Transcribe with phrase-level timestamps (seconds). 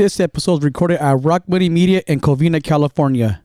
[0.00, 3.42] This episode is recorded at Rock Money Media in Covina, California.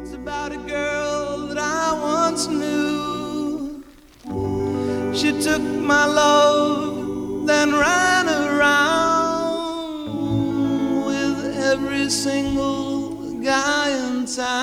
[0.00, 3.82] It's about a girl that I once knew.
[5.12, 9.74] She took my love, then ran around
[11.04, 14.61] with every single guy in town.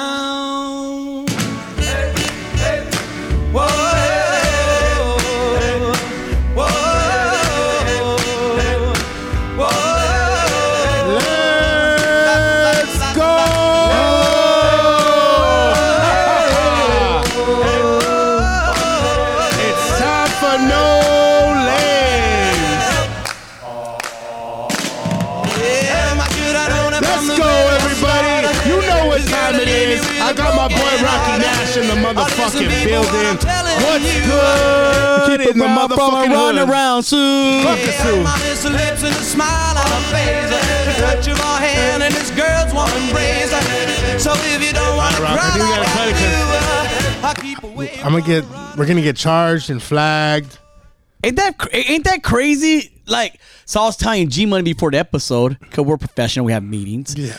[32.56, 33.26] Motherfucking building.
[33.28, 34.22] I'm telling What's you.
[34.26, 36.70] good in the motherfucking run hood?
[36.70, 37.64] around soon.
[37.64, 38.24] Fuck it, Sue.
[38.24, 40.50] My miss her lips and a smile on her face.
[40.50, 43.50] The touch of her hand and this girl's warm embrace.
[44.22, 46.10] So if you don't want to Rock, I cry think we like gotta cut I
[46.10, 48.00] it 'cause- do, uh, I keep away.
[48.04, 48.44] I'm gonna get.
[48.78, 50.58] We're gonna get charged and flagged.
[51.24, 52.92] Ain't that ain't that crazy?
[53.08, 56.64] Like, so I was telling G Money before the episode because we're professional, we have
[56.64, 57.16] meetings.
[57.18, 57.34] Yeah.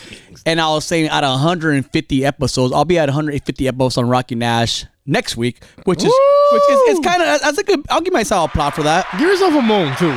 [0.45, 4.35] And I was saying out of 150 episodes, I'll be at 150 episodes on Rocky
[4.35, 6.05] Nash next week, which is
[6.51, 7.85] which is it's kind of that's a good.
[7.89, 9.05] I'll give myself a plot for that.
[9.19, 10.09] Give yourself a moan too.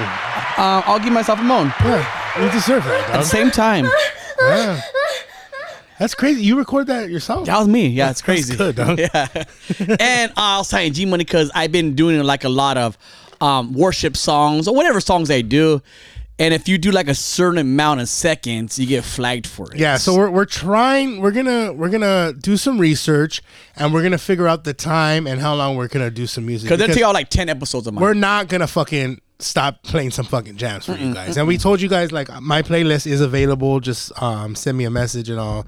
[0.56, 3.87] Uh, I'll give myself a moan Yeah, you deserve that, at the same time.
[4.41, 4.81] Yeah.
[5.98, 6.42] That's crazy.
[6.42, 7.47] You recorded that yourself?
[7.47, 7.87] That was me.
[7.89, 8.56] Yeah, it's crazy.
[8.56, 8.98] good, dog.
[8.98, 9.28] Yeah.
[10.00, 12.98] and uh, I was saying G Money because I've been doing like a lot of
[13.41, 15.83] um, worship songs or whatever songs I do.
[16.39, 19.79] And if you do like a certain amount of seconds, you get flagged for it.
[19.79, 23.41] Yeah, so we're, we're trying we're gonna we're gonna do some research
[23.77, 26.69] and we're gonna figure out the time and how long we're gonna do some music.
[26.69, 28.03] because they because take out like ten episodes of mine.
[28.03, 31.37] we're not gonna fucking stop playing some fucking jams for you guys.
[31.37, 33.79] And we told you guys like my playlist is available.
[33.81, 35.67] Just um, send me a message and I'll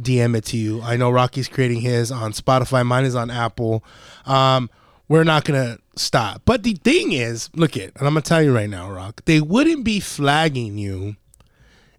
[0.00, 0.82] DM it to you.
[0.82, 2.86] I know Rocky's creating his on Spotify.
[2.86, 3.82] Mine is on Apple.
[4.26, 4.70] Um,
[5.08, 6.42] we're not gonna stop.
[6.44, 9.22] But the thing is, look it, and I'm gonna tell you right now, Rock.
[9.24, 11.16] They wouldn't be flagging you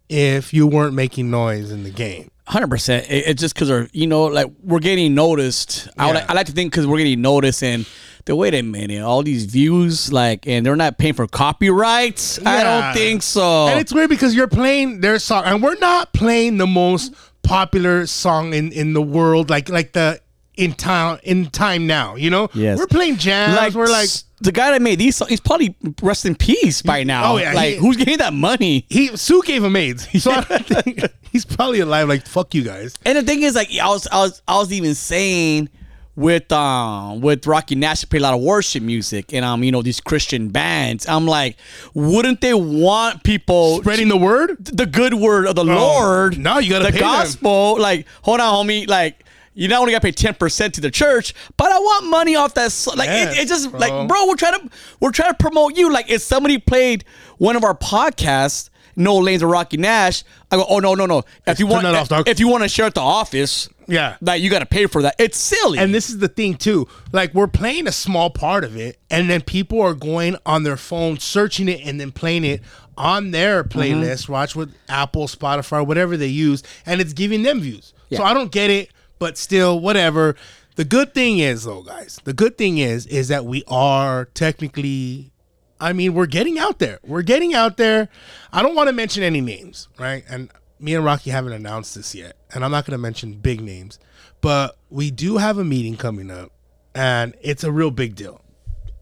[0.09, 2.31] if you weren't making noise in the game.
[2.47, 3.05] Hundred percent.
[3.09, 5.89] It's just because are you know, like we're getting noticed.
[5.97, 7.85] I, would, I like to think because we're getting noticed, and
[8.23, 12.39] the wait a minute, all these views, like, and they're not paying for copyrights.
[12.45, 13.67] I don't think so.
[13.67, 17.13] And it's weird because you're playing their song, and we're not playing the most
[17.43, 20.21] popular song in, in the world, like like the
[20.57, 22.15] in time in time now.
[22.15, 22.77] You know, Yes.
[22.77, 23.55] we're playing jazz.
[23.55, 24.09] like we're like
[24.41, 25.29] the guy that made these songs.
[25.29, 27.33] He's probably rest in peace by now.
[27.33, 28.85] Oh, yeah, like he- who's getting that money?
[28.89, 31.01] he Sue gave him AIDS, so I don't think
[31.31, 32.07] he's probably alive.
[32.09, 32.93] Like fuck you guys.
[33.05, 35.69] And the thing is, like, I was, I was, I was even saying
[36.15, 39.71] with um with Rocky Nash to play a lot of worship music and um you
[39.71, 41.07] know these Christian bands.
[41.07, 41.57] I'm like,
[41.93, 44.65] wouldn't they want people Spreading the word.
[44.65, 46.39] the good word of the Lord?
[46.39, 47.07] no, you gotta the pay them.
[47.07, 47.79] gospel.
[47.79, 48.87] Like, hold on, homie.
[48.87, 49.25] Like,
[49.57, 52.35] you not only got to pay ten percent to the church, but I want money
[52.35, 52.71] off that.
[52.95, 53.79] Like, Yeah, it, it just bro.
[53.79, 54.69] like, bro, we're trying to
[54.99, 55.91] we're trying to promote you.
[55.91, 57.03] Like, if somebody played
[57.37, 58.69] one of our podcasts.
[58.99, 60.23] No lanes of Rocky Nash.
[60.49, 61.21] I go, oh no, no, no.
[61.45, 64.17] If you turn want, off, if you want to share at the office, Yeah.
[64.23, 65.13] that you got to pay for that.
[65.19, 65.77] It's silly.
[65.77, 66.87] And this is the thing too.
[67.11, 70.77] Like we're playing a small part of it, and then people are going on their
[70.77, 72.61] phone, searching it, and then playing it
[72.97, 73.79] on their Mm-hmm.
[73.79, 74.29] playlist.
[74.29, 77.93] Watch with Apple, Spotify, whatever they use, and it's giving them views.
[78.11, 78.89] So I don't get it,
[79.19, 80.35] but still, whatever.
[80.75, 82.19] The good thing is, though, guys.
[82.23, 85.31] The good thing is, is that we are technically.
[85.79, 86.99] I mean, we're getting out there.
[87.03, 88.09] We're getting out there.
[88.51, 90.23] I don't want to mention any names, right?
[90.27, 93.61] And me and Rocky haven't announced this yet, and I'm not going to mention big
[93.61, 93.99] names,
[94.41, 96.51] but we do have a meeting coming up,
[96.95, 98.41] and it's a real big deal.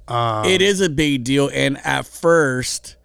[0.07, 1.49] Um, it is a big deal.
[1.53, 2.95] And at first,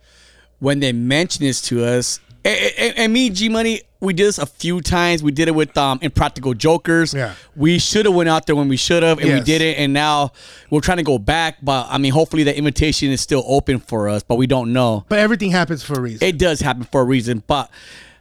[0.59, 4.39] when they mentioned this to us, and, and, and me, G Money, we did this
[4.39, 5.23] a few times.
[5.23, 7.13] We did it with um, Impractical Jokers.
[7.15, 7.35] Yeah.
[7.55, 9.79] We should have went out there when we should have, and we did it.
[9.79, 10.33] And now
[10.71, 11.59] we're trying to go back.
[11.63, 14.23] But I mean, hopefully the invitation is still open for us.
[14.23, 15.05] But we don't know.
[15.09, 16.27] But everything happens for a reason.
[16.27, 17.43] It does happen for a reason.
[17.47, 17.71] But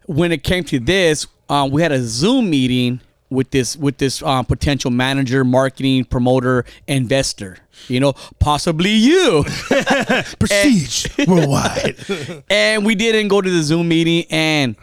[0.06, 4.22] when it came to this, um, we had a Zoom meeting with this with this
[4.24, 7.58] um, potential manager, marketing, promoter, investor.
[7.88, 9.44] You know, possibly you.
[10.40, 12.44] Prestige worldwide.
[12.50, 14.76] and we didn't go to the Zoom meeting, and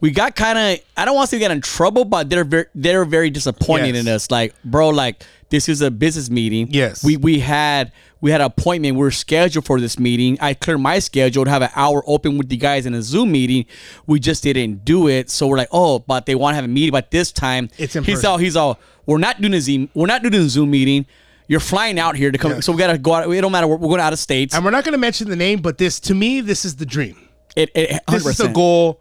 [0.00, 2.44] we got kind of I don't want to say we got in trouble, but they're
[2.44, 4.06] very they're very disappointed Yes.
[4.06, 4.30] in us.
[4.30, 6.68] Like, bro, like this is a business meeting.
[6.70, 7.02] Yes.
[7.04, 8.96] we we had we had an appointment.
[8.96, 10.36] We are scheduled for this meeting.
[10.40, 13.30] I cleared my schedule to have an hour open with the guys in a Zoom
[13.32, 13.64] meeting.
[14.06, 15.30] We just didn't do it.
[15.30, 16.90] So we're like, oh, but they want to have a meeting.
[16.92, 18.30] But this time, It's in he's person.
[18.30, 19.88] all he's all we're not doing a Zoom.
[19.94, 21.06] We're not doing a Zoom meeting.
[21.46, 22.60] You're flying out here to come, Yeah.
[22.60, 23.32] so we gotta go out.
[23.32, 23.66] It don't matter.
[23.66, 24.54] We're, we're going out of states.
[24.54, 26.84] And we're not going to mention the name, but this to me, this is the
[26.84, 27.16] dream.
[27.56, 29.00] It, it, This is the goal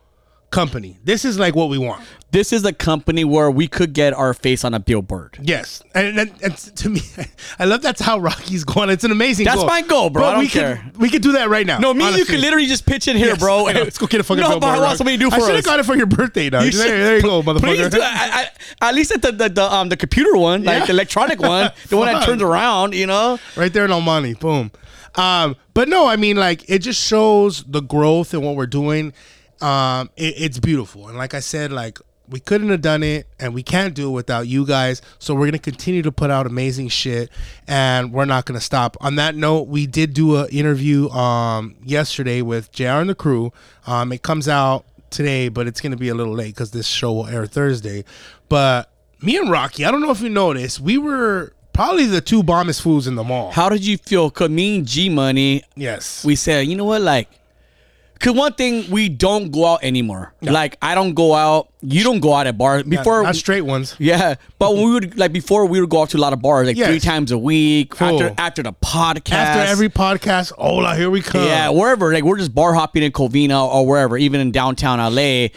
[0.49, 0.97] company.
[1.03, 2.03] This is like what we want.
[2.31, 5.37] This is a company where we could get our face on a billboard.
[5.41, 6.99] Yes, and, and, and to me,
[7.59, 8.89] I love that's how Rocky's going.
[8.89, 9.45] It's an amazing.
[9.45, 9.65] That's goal.
[9.67, 10.25] my goal, bro.
[10.25, 10.77] I don't we care.
[10.91, 11.79] Could, we could do that right now.
[11.79, 12.35] No, me and you honestly.
[12.35, 13.39] could literally just pitch in here, Yes.
[13.39, 13.67] bro.
[13.67, 13.73] I.
[13.87, 14.73] Let's go get a fucking know billboard.
[14.75, 14.89] how Rock.
[14.89, 16.65] much somebody do I should have got it for your birthday, dog.
[16.65, 17.91] You There, should- there you go, Please motherfucker.
[17.91, 17.99] do.
[18.01, 18.47] I,
[18.81, 20.85] I, at least at the, the, the um the computer one, like Yeah.
[20.87, 22.93] the electronic one, the one that turns around.
[22.93, 23.39] You know.
[23.55, 24.33] right there in Almani.
[24.33, 24.71] Boom.
[25.15, 29.13] Um, but no, I mean, like, it just shows the growth and what we're doing.
[29.61, 31.07] Um, it- it's beautiful.
[31.07, 31.99] And like I said, like,
[32.29, 35.01] we couldn't have done it and we can't do it without you guys.
[35.17, 37.29] So we're going to continue to put out amazing shit
[37.69, 38.97] and we're not going to stop.
[38.99, 43.53] On that note, we did do an interview um, yesterday with JR and the crew.
[43.85, 46.85] Um, it comes out today, but it's going to be a little late because this
[46.87, 48.03] show will air Thursday.
[48.49, 52.43] But me and Rocky, I don't know if you noticed, we were probably the two
[52.43, 53.51] bombest fools in the mall.
[53.51, 54.29] How did you feel?
[54.31, 56.25] Cause me and G Money, Yes.
[56.25, 57.29] we said, you know what, like,
[58.19, 60.33] cause one thing we don't go out anymore.
[60.41, 61.69] Like I don't go out.
[61.81, 63.23] You don't go out at bars before.
[63.23, 63.95] not straight ones.
[63.99, 66.41] Yeah, but when we would like before we would go out to a lot of
[66.41, 66.89] bars like Yes.
[66.89, 68.21] three times a week Cool.
[68.23, 69.31] after after the podcast.
[69.33, 71.43] After every podcast, oh, hola, here we come.
[71.45, 75.47] yeah, wherever like we're just bar hopping in Covina or wherever, even in downtown LA,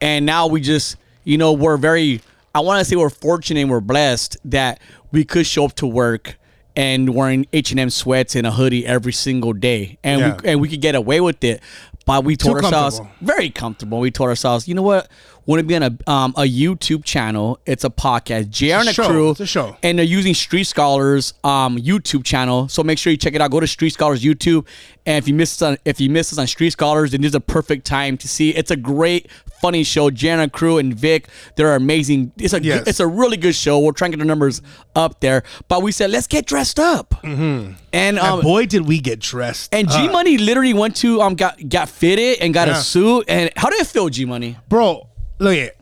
[0.00, 2.20] and now we just you know we're very.
[2.54, 4.80] I want to say we're fortunate and we're blessed that
[5.12, 6.38] we could show up to work
[6.74, 10.36] and wearing H and M sweats and a hoodie every single day, and Yeah.
[10.42, 11.60] we and we could get away with it.
[12.06, 13.98] But we told Too ourselves very comfortable.
[13.98, 15.08] We told ourselves, you know what?
[15.46, 17.60] Want to be on a um, a YouTube channel?
[17.66, 18.50] It's a podcast.
[18.50, 19.06] JR and the show.
[19.08, 19.76] crew, It's a show.
[19.82, 22.68] and they're using Street Scholars um, YouTube channel.
[22.68, 23.52] So make sure you check it out.
[23.52, 24.66] Go to Street Scholars YouTube,
[25.06, 27.34] and if you missed on if you missed us on Street Scholars, then this is
[27.36, 28.50] a perfect time to see.
[28.50, 30.10] It's a great, funny show.
[30.10, 32.32] Jana Crew and Vic, they're amazing.
[32.38, 32.88] It's a Yes.
[32.88, 33.78] it's a really good show.
[33.78, 34.62] We're trying to get the numbers
[34.96, 37.10] up there, but we said let's get dressed up.
[37.22, 37.74] Mm-hmm.
[37.92, 39.72] And um, And boy, did we get dressed.
[39.72, 42.78] and G Money literally went to um got got fitted and got Yeah.
[42.78, 43.26] a suit.
[43.28, 44.56] And how did it feel, G Money?
[44.68, 45.06] bro,
[45.38, 45.76] look at.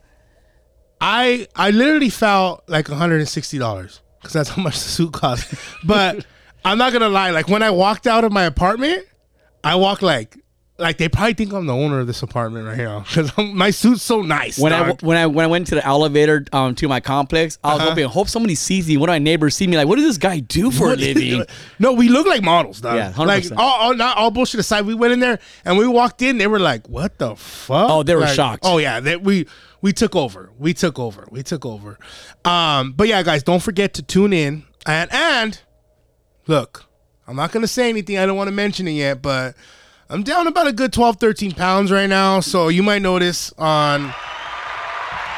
[1.01, 5.53] I I literally felt like $160 because that's how much the suit cost.
[5.83, 6.25] But
[6.65, 9.05] I'm not gonna lie, like when I walked out of my apartment,
[9.63, 10.37] I walked like
[10.77, 14.03] like they probably think I'm the owner of this apartment right here because my suit's
[14.03, 14.57] so nice.
[14.59, 17.73] When I when I when I went to the elevator um to my complex, I
[17.73, 17.89] was Uh-huh.
[17.91, 18.97] hoping hope somebody sees me.
[18.97, 21.43] One of my neighbors see me like, what does this guy do for a living?
[21.79, 22.97] no, we look like models, dog.
[22.97, 23.25] Yeah, 100%.
[23.25, 24.85] like all, all not all bullshit aside.
[24.85, 26.37] We went in there and we walked in.
[26.39, 28.63] They were like, "What the fuck?" Oh, they were Like, shocked.
[28.65, 29.47] Oh yeah, that we
[29.81, 30.51] we took over.
[30.59, 31.25] We took over.
[31.31, 31.97] We took over.
[32.43, 35.61] Um, but yeah, guys, don't forget to tune in and and
[36.47, 36.85] look.
[37.27, 38.17] I'm not gonna say anything.
[38.17, 39.55] I don't want to mention it yet, but
[40.09, 42.39] I'm down about a good 12, 13 pounds right now.
[42.39, 44.13] So you might notice on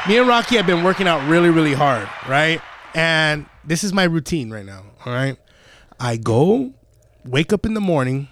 [0.08, 2.60] me and Rocky have been working out really, really hard, right?
[2.94, 4.82] And this is my routine right now.
[5.06, 5.36] All right.
[5.98, 6.72] I go,
[7.24, 8.28] wake up in the morning,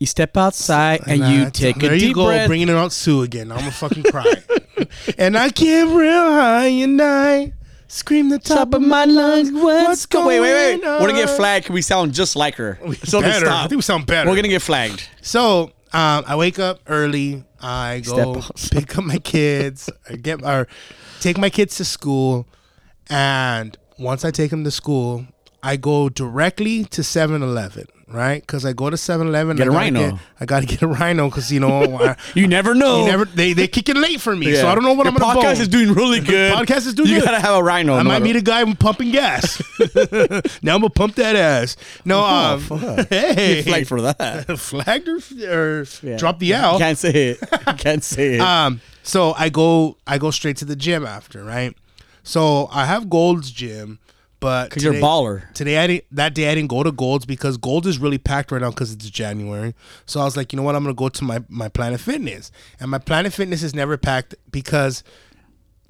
[0.00, 2.46] You step outside and you That's- take a there deep you go, breath.
[2.48, 3.52] bringing it out Sue again.
[3.52, 4.34] I'm gonna fucking cry.
[5.18, 7.52] and I get real high and I
[7.88, 10.84] scream the top, Top of my lungs, what's going going Wait, wait, wait.
[10.84, 11.02] on?
[11.02, 11.66] We're gonna get flagged.
[11.66, 12.78] Can we sound just like her?
[13.04, 13.48] So they better.
[13.48, 14.28] I think we sound better.
[14.28, 15.08] We're gonna get flagged.
[15.22, 17.44] So um, I wake up early.
[17.60, 19.88] I go pick up my kids.
[20.08, 20.66] I get or
[21.20, 22.46] take my kids to school,
[23.08, 25.26] and once I take them to school,
[25.62, 28.40] I go directly to 7-Eleven, right?
[28.40, 29.56] Because I go to 7-Eleven.
[29.56, 30.10] Get I a Rhino.
[30.12, 31.98] Get, I got to get a Rhino because you know.
[31.98, 33.00] I, You never know.
[33.00, 35.12] you never they they kick it late for me, so I don't know what Your
[35.14, 35.62] I'm gonna podcast bone.
[35.62, 36.52] is doing really good.
[36.54, 37.24] podcast is doing You good.
[37.26, 37.94] gotta have a rhino.
[37.94, 39.60] I might meet a guy pumping gas.
[40.62, 41.76] now I'm gonna pump that ass.
[42.04, 42.60] No, um,
[43.10, 44.58] hey, flag for that.
[44.58, 45.18] flagged or,
[45.48, 46.16] or Yeah.
[46.16, 46.78] drop the L.
[46.78, 47.38] Can't say it.
[47.78, 48.40] Can't say it.
[48.40, 51.74] Um, so I go I go straight to the gym after, right?
[52.22, 53.98] So I have Gold's gym,
[54.44, 55.50] but you're a baller.
[55.54, 56.04] Today I didn't.
[56.12, 58.92] That day I didn't go to Gold's because Gold is really packed right now because
[58.92, 59.74] it's January.
[60.04, 60.76] So I was like, you know what?
[60.76, 64.34] I'm gonna go to my my Planet Fitness, and my Planet Fitness is never packed
[64.50, 65.02] because.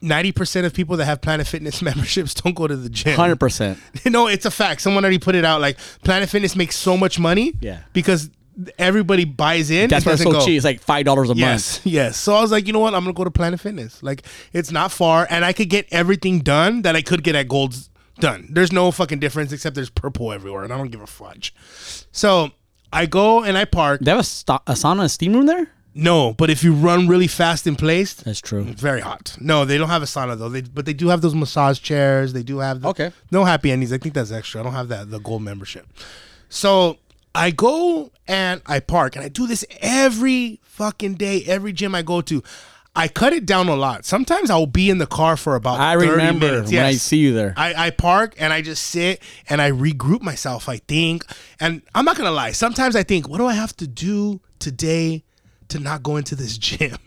[0.03, 3.15] Ninety percent of people that have Planet Fitness memberships don't go to the gym.
[3.15, 3.79] Hundred percent.
[4.07, 4.81] no, it's a fact.
[4.81, 5.61] Someone already put it out.
[5.61, 7.55] Like Planet Fitness makes so much money.
[7.61, 7.79] Yeah.
[7.93, 8.29] Because
[8.77, 9.89] everybody buys in.
[9.89, 10.45] That's why it's so go.
[10.45, 10.57] cheap.
[10.57, 11.39] It's like five dollars a month.
[11.39, 12.17] Yes, yes.
[12.17, 12.93] So I was like, you know what?
[12.93, 14.03] I'm gonna go to Planet Fitness.
[14.03, 17.47] Like, it's not far, and I could get everything done that I could get at
[17.49, 17.89] Gold's
[18.21, 18.49] done.
[18.51, 21.55] There's no fucking difference except there's purple everywhere, and I don't give a fudge.
[22.13, 22.51] So
[22.93, 24.01] I go and I park.
[24.01, 25.69] They have a, sto- a sauna and steam room there.
[25.97, 28.67] No, but if you run really fast in place, That's true.
[28.69, 29.37] it's very hot.
[29.41, 30.49] No, they don't have a sauna though.
[30.49, 32.33] They but they do have those massage chairs.
[32.33, 33.13] They do have the, Okay.
[33.31, 33.93] No happy endings.
[33.93, 34.61] I think that's extra.
[34.61, 35.87] I don't have that the gold membership.
[36.49, 36.99] So
[37.33, 41.45] I go and I park and I do this every fucking day.
[41.47, 42.43] Every gym I go to,
[42.97, 44.05] I cut it down a lot.
[44.05, 45.81] Sometimes I'll be in the car for about.
[45.81, 46.73] I 30 remember minutes.
[46.73, 47.55] when I see you there.
[47.57, 50.69] I, I park and I just sit and I regroup myself.
[50.69, 51.25] I think,
[51.59, 52.53] and I'm not gonna lie.
[52.53, 55.25] Sometimes I think, what do I have to do today
[55.69, 56.99] to not go into this gym?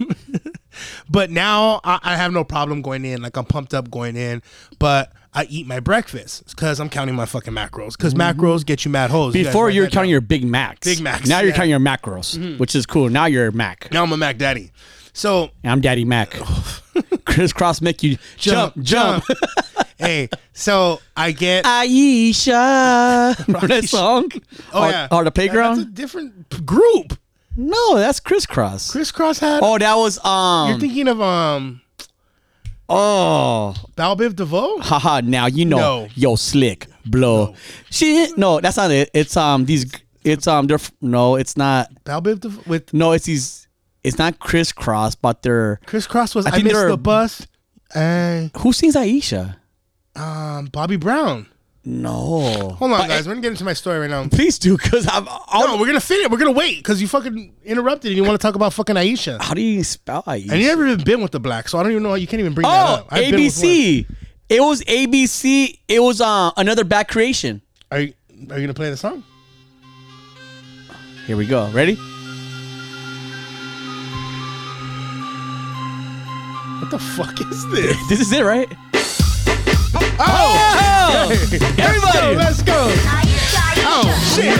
[1.09, 3.21] but now I, I have no problem going in.
[3.21, 4.41] Like I'm pumped up going in.
[4.79, 7.95] But I eat my breakfast because I'm counting my fucking macros.
[7.95, 8.41] Because mm-hmm.
[8.41, 9.33] macros get you mad hoes.
[9.33, 10.09] Before you are counting down.
[10.09, 10.85] your Big Macs.
[10.85, 12.57] Big Macs, Now you're counting your macros, mm-hmm.
[12.57, 13.09] which is cool.
[13.09, 13.91] Now you're a Mac.
[13.91, 14.71] Now I'm a Mac Daddy.
[15.17, 16.29] So I'm Daddy Mac.
[17.25, 19.23] Kris Kross make you jump, jump.
[19.97, 21.65] hey, so I get.
[21.65, 23.35] Iesha.
[23.47, 24.29] Remember that song?
[24.71, 25.77] Oh or, yeah, Or the playground?
[25.77, 27.17] That's a different group.
[27.55, 28.91] no, that's Kris Kross.
[28.91, 29.61] Crisscross had.
[29.63, 30.31] oh, that was You're
[30.75, 30.79] um.
[30.79, 31.81] thinking of um
[32.87, 34.81] oh, Bell Biv DeVoe?
[34.81, 35.21] haha.
[35.21, 35.77] Now you know.
[35.77, 36.07] No.
[36.13, 37.55] Yo, slick blow.
[37.89, 39.09] She No, that's not it.
[39.15, 39.91] It's um these.
[40.23, 40.67] It's um.
[40.67, 41.37] They're no.
[41.37, 42.03] It's not.
[42.03, 43.66] Bell Biv DeVoe with No, it's these.
[44.07, 45.79] It's not Kris Kross, but they're.
[45.85, 47.45] Kris Kross was I, think missed the bus.
[47.93, 49.57] And Who sings Iesha?
[50.15, 51.47] um Bobby Brown.
[51.85, 52.75] No.
[52.79, 53.25] Hold on, But- guys.
[53.27, 54.27] We're gonna get into my story right now.
[54.27, 55.25] Please do, cause I'm.
[55.29, 56.29] I'll, No, we're gonna finish.
[56.29, 59.41] We're gonna wait because you fucking interrupted and you want to talk about fucking Iesha.
[59.41, 60.51] How do you spell Iesha?
[60.51, 62.15] And you never even been with the black, so I don't even know.
[62.15, 63.07] You can't even bring that Oh, up.
[63.11, 64.05] I've ABC.
[64.49, 65.79] It was ABC.
[65.87, 67.61] It was uh, another bad creation.
[67.91, 68.13] Are you
[68.49, 69.23] Are you gonna play the song?
[71.25, 71.69] Here we go.
[71.71, 71.97] Ready?
[76.79, 77.97] What the fuck is this?
[78.09, 78.67] This is it, right?
[80.19, 81.29] Oh, Oh!
[81.77, 82.35] Everybody!
[82.35, 82.87] let's go.
[83.89, 84.57] Oh shit!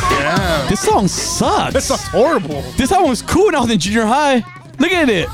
[0.00, 0.68] Damn.
[0.68, 1.74] This song sucks.
[1.74, 2.62] This song's horrible.
[2.76, 4.36] This song was cool when I was in junior high.
[4.78, 5.28] Look at it.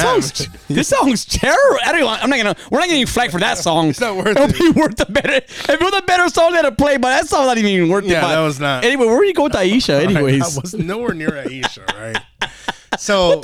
[0.00, 1.78] Songs, this song's terrible.
[1.84, 2.56] I don't, I'm not gonna.
[2.70, 3.88] We're not getting flagged for that song.
[3.88, 4.58] It's not worth It'll it.
[4.58, 5.34] be worth the better.
[5.34, 8.10] It was a better song than to play, but that song's not even worth it.
[8.10, 8.84] Yeah, that was not.
[8.84, 10.00] Anyway, where are you going with Iesha?
[10.04, 12.16] Anyways, I was nowhere near Iesha, right?
[12.98, 13.40] So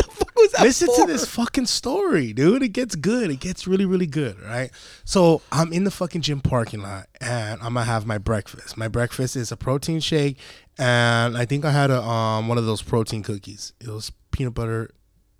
[0.60, 1.06] listen for?
[1.06, 2.62] to this fucking story, dude.
[2.62, 3.30] It gets good.
[3.30, 4.70] It gets really, really good, right?
[5.04, 8.76] So I'm in the fucking gym parking lot and I'm gonna have my breakfast.
[8.76, 10.36] My breakfast is a protein shake
[10.78, 13.72] and I think I had a um one of those protein cookies.
[13.80, 14.90] It was peanut butter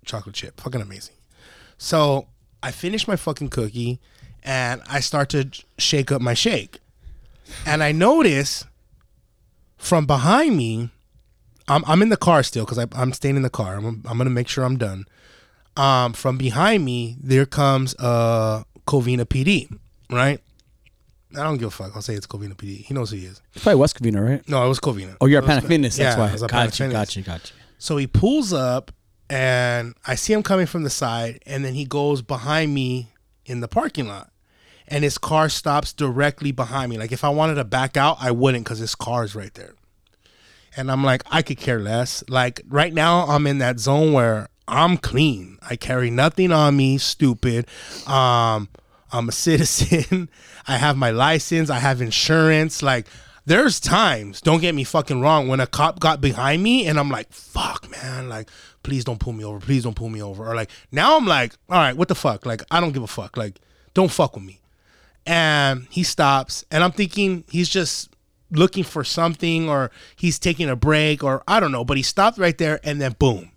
[0.07, 0.59] chocolate chip.
[0.61, 1.15] Fucking amazing.
[1.77, 2.27] So
[2.63, 3.99] I finish my fucking cookie
[4.43, 6.79] and I start to shake up my shake.
[7.65, 8.65] And I notice
[9.77, 10.89] from behind me,
[11.67, 13.75] I'm, I'm in the car still because I'm staying in the car.
[13.77, 15.05] I'm, I'm going to make sure I'm done.
[15.75, 19.71] Um, from behind me, there comes uh, Covina PD,
[20.09, 20.41] right?
[21.35, 21.91] I don't give a fuck.
[21.93, 22.77] I'll say it's Covina PD.
[22.85, 23.41] He knows who he is.
[23.53, 24.47] it's probably West Covina, right?
[24.49, 25.17] No, it was Covina.
[25.21, 25.97] Oh, you're It a Planet Fitness.
[25.97, 26.31] That's Yeah, why.
[26.31, 27.53] a Gotcha, gotcha, gotcha.
[27.77, 28.91] So he pulls up
[29.29, 33.09] and I see him coming from the side and then he goes behind me
[33.45, 34.31] in the parking lot.
[34.89, 36.97] And his car stops directly behind me.
[36.97, 39.73] Like if I wanted to back out, I wouldn't because his car is right there.
[40.77, 42.23] And I'm like, I could care less.
[42.29, 45.57] Like right now, I'm in that zone where I'm clean.
[45.61, 47.67] I carry nothing on me, stupid.
[48.05, 48.69] Um,
[49.11, 50.29] I'm a citizen.
[50.67, 51.69] I have my license.
[51.69, 52.81] I have insurance.
[52.81, 53.07] Like
[53.47, 57.09] there's times, don't get me fucking wrong, when a cop got behind me and I'm
[57.09, 58.49] like, fuck, man, like,
[58.83, 59.57] please don't pull me over.
[59.57, 60.45] Please don't pull me over.
[60.45, 62.45] Or like now I'm like, all right, what the fuck?
[62.45, 63.37] Like, I don't give a fuck.
[63.37, 63.61] Like,
[63.93, 64.59] don't fuck with me.
[65.25, 68.13] And he stops, and I'm thinking he's just
[68.51, 72.37] looking for something or he's taking a break or I don't know, but he stopped
[72.37, 73.51] right there and then boom,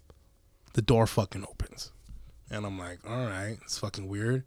[0.74, 1.90] the door fucking opens.
[2.48, 4.44] And I'm like, all right, it's fucking weird.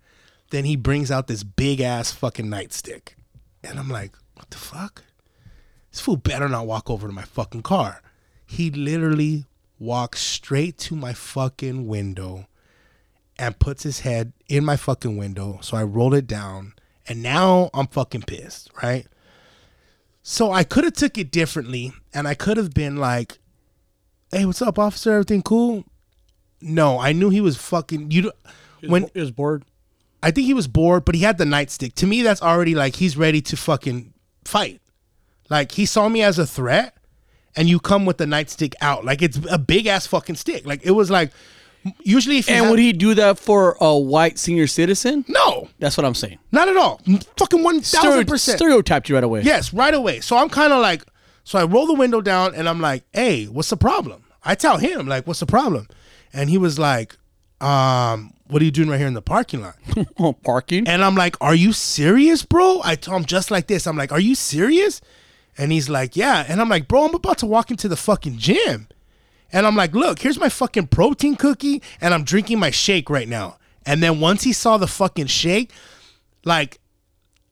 [0.51, 3.15] Then he brings out this big ass fucking nightstick.
[3.61, 5.03] And I'm like, what the fuck?
[5.93, 8.01] This fool better not walk over to my fucking car.
[8.47, 9.45] He literally
[9.77, 12.47] walks straight to my fucking window
[13.37, 15.59] and puts his head in my fucking window.
[15.61, 16.73] So I rolled it down.
[17.07, 19.05] And now I'm fucking pissed, right?
[20.23, 23.37] So I could have took it differently and I could have been like,
[24.31, 25.11] "Hey, what's up, officer?
[25.11, 25.83] Everything cool?"
[26.59, 28.31] No, I knew he was fucking you
[28.81, 29.63] when He was bored.
[30.23, 31.93] I think he was bored, but he had the nightstick.
[31.95, 34.13] To me, that's already like he's ready to fucking
[34.45, 34.79] fight.
[35.49, 36.95] Like he saw me as a threat,
[37.55, 39.05] and you come with the nightstick out.
[39.05, 40.65] Like it's a big ass fucking stick.
[40.65, 41.31] Like it was like
[42.01, 45.25] usually if you And have- would he do that for a white senior citizen?
[45.27, 46.39] no, That's what I'm saying.
[46.51, 47.01] not at all.
[47.37, 48.57] Fucking one thousand percent.
[48.57, 49.41] stereotyped you right away.
[49.41, 50.21] Yes, right away.
[50.21, 51.03] So I'm kind of like,
[51.43, 54.23] so I roll the window down and I'm like, hey, what's the problem?
[54.45, 55.87] I tell him, like, what's the problem?
[56.33, 57.17] And he was like,
[57.61, 59.75] um, what are you doing right here in the parking lot?
[60.19, 60.87] Oh, parking.
[60.87, 62.81] And I'm like, are you serious, bro?
[62.83, 63.87] I told him just like this.
[63.87, 65.01] I'm like, are you serious?
[65.57, 66.45] And he's like, yeah.
[66.47, 68.87] And I'm like, bro, I'm about to walk into the fucking gym.
[69.51, 73.27] And I'm like, look, here's my fucking protein cookie and I'm drinking my shake right
[73.27, 73.57] now.
[73.85, 75.71] And then once he saw the fucking shake,
[76.43, 76.79] like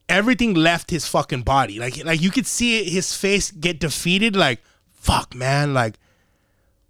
[0.10, 1.80] everything left his fucking body.
[1.80, 4.36] Like like you could see it, his face get defeated.
[4.36, 4.62] Like
[4.94, 5.74] fuck, man.
[5.76, 6.00] Like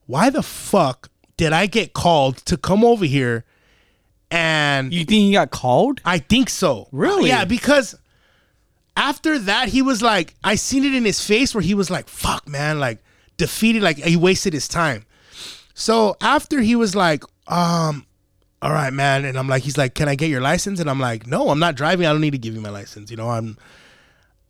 [0.05, 3.43] why the fuck did I get called to come over here?
[4.29, 5.99] And You think he got called?
[6.05, 6.87] I think so.
[6.93, 7.27] Really?
[7.29, 7.95] Yeah, because
[9.01, 12.07] after that, he was like, I seen it in his face where he was like,
[12.07, 12.99] fuck, man, like
[13.35, 15.05] defeated, like he wasted his time.
[15.73, 18.05] So after he was like, um,
[18.61, 20.79] all right, man, and I'm like, he's like, can I get your license?
[20.79, 22.05] And I'm like, no, I'm not driving.
[22.05, 23.09] I don't need to give you my license.
[23.09, 23.57] You know, I'm,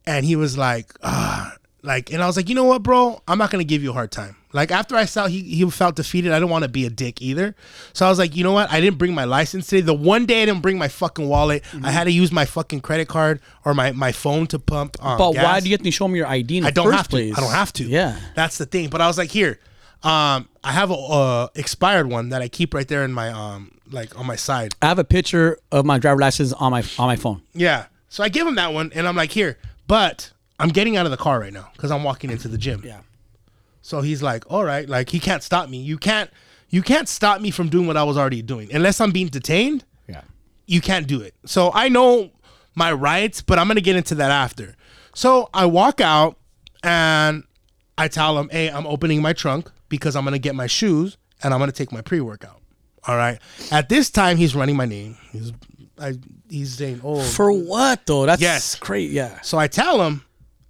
[0.05, 3.22] and he was like, ah, like, and I was like, you know what, bro?
[3.28, 4.36] I'm not gonna give you a hard time.
[4.54, 7.22] Like after I saw he he felt defeated, I don't want to be a dick
[7.22, 7.56] either.
[7.94, 8.72] So I was like, you know what?
[8.72, 9.82] I didn't bring my license today.
[9.82, 12.82] The one day I didn't bring my fucking wallet, I had to use my fucking
[12.82, 14.98] credit card or my my phone to pump.
[15.04, 17.08] Um, But why do you have to show me your ID in I don't have
[17.10, 17.18] to.
[17.18, 17.86] I don't have to.
[17.86, 18.20] Yeah.
[18.36, 18.90] that's the thing.
[18.90, 19.60] But I was like, here,
[20.04, 23.72] um, I have a uh, expired one that I keep right there in my um
[23.90, 24.74] like on my side.
[24.82, 27.42] I have a picture of my driver license on my on my phone.
[27.54, 27.86] Yeah.
[28.10, 29.58] So I give him that one, and I'm like, here,
[29.88, 32.82] but I'm getting out of the car right now because I'm walking into the gym.
[32.86, 33.01] Yeah.
[33.82, 35.77] So he's like, all right, like he can't stop me.
[35.82, 36.30] You can't,
[36.70, 39.84] you can't stop me from doing what I was already doing unless I'm being detained.
[40.08, 40.22] Yeah.
[40.68, 41.34] You can't do it.
[41.46, 42.32] So I know
[42.75, 44.75] my rights, but I'm gonna get into that after.
[45.15, 46.38] So I walk out
[46.84, 47.44] and
[47.98, 51.53] I tell him, hey, I'm opening my trunk because I'm gonna get my shoes and
[51.53, 52.62] I'm gonna take my pre-workout.
[53.08, 53.39] All right.
[53.72, 55.18] At this time, he's running my name.
[55.32, 55.51] He's,
[56.00, 56.13] I,
[56.50, 58.25] he's saying, oh, For what though?
[58.27, 58.75] That's Yes.
[58.75, 59.10] great.
[59.10, 59.41] Yeah.
[59.41, 60.24] so I tell him,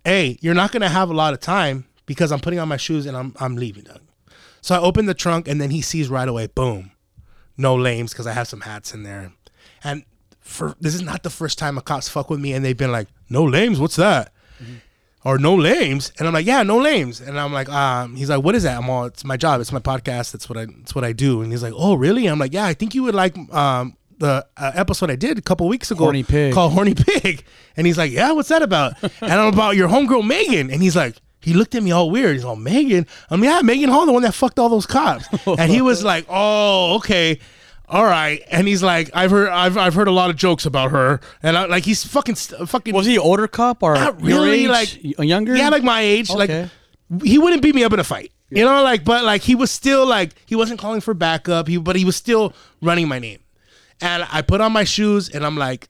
[0.03, 3.05] "Hey, you're not gonna have a lot of time because I'm putting on my shoes
[3.05, 4.01] and I'm I'm leaving, Doug."
[4.61, 6.91] So I open the trunk and then he sees right away, boom,
[7.57, 9.31] no lames because I have some hats in there,
[9.83, 10.03] and
[10.39, 12.91] for this is not the first time a cops fuck with me and they've been
[12.91, 14.33] like, "No lames, what's that?"
[15.23, 18.43] Or no lames, and I'm like, yeah, no lames, and I'm like, um, he's like,
[18.43, 18.75] what is that?
[18.79, 21.43] I'm all, it's my job, it's my podcast, that's what I, it's what I do,
[21.43, 22.25] and he's like, oh, really?
[22.25, 25.41] I'm like, yeah, I think you would like, um, the uh, episode I did a
[25.41, 26.53] couple weeks ago, Horny Pig.
[26.53, 27.43] called Horny Pig.
[27.77, 28.93] And he's like, Yeah, what's that about?
[29.21, 30.69] And I'm about your homegirl Megan.
[30.71, 32.35] And he's like, he looked at me all weird.
[32.35, 33.07] He's all Megan.
[33.29, 35.25] I'm yeah, Megan Hall, the one that fucked all those cops.
[35.47, 37.39] And he was like, Oh, okay.
[37.89, 38.41] All right.
[38.49, 41.19] And he's like, I've heard I've I've heard a lot of jokes about her.
[41.43, 44.41] And I, like he's fucking st- fucking Was he an older cop or not your
[44.43, 44.69] really age?
[44.69, 45.55] like a younger?
[45.55, 46.29] Yeah, like my age.
[46.29, 46.69] Okay.
[47.09, 48.31] Like he wouldn't beat me up in a fight.
[48.49, 51.67] You know, like but like he was still like he wasn't calling for backup.
[51.67, 53.39] He but he was still running my name.
[54.01, 55.89] And I put on my shoes and I'm like,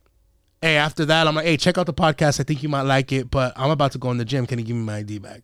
[0.62, 2.40] hey, after that, I'm like, hey, check out the podcast.
[2.40, 4.46] I think you might like it, but I'm about to go in the gym.
[4.46, 5.44] Can you give me my ID back?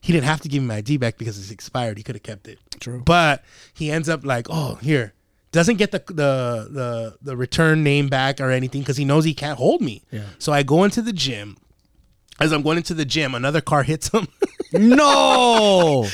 [0.00, 1.96] He didn't have to give me my ID back because it's expired.
[1.98, 2.58] He could have kept it.
[2.78, 3.02] True.
[3.04, 3.42] But
[3.74, 5.14] he ends up like, oh, here.
[5.50, 9.32] Doesn't get the the the, the return name back or anything because he knows he
[9.32, 10.02] can't hold me.
[10.10, 10.24] Yeah.
[10.38, 11.56] So I go into the gym.
[12.38, 14.28] As I'm going into the gym, another car hits him.
[14.72, 16.06] no.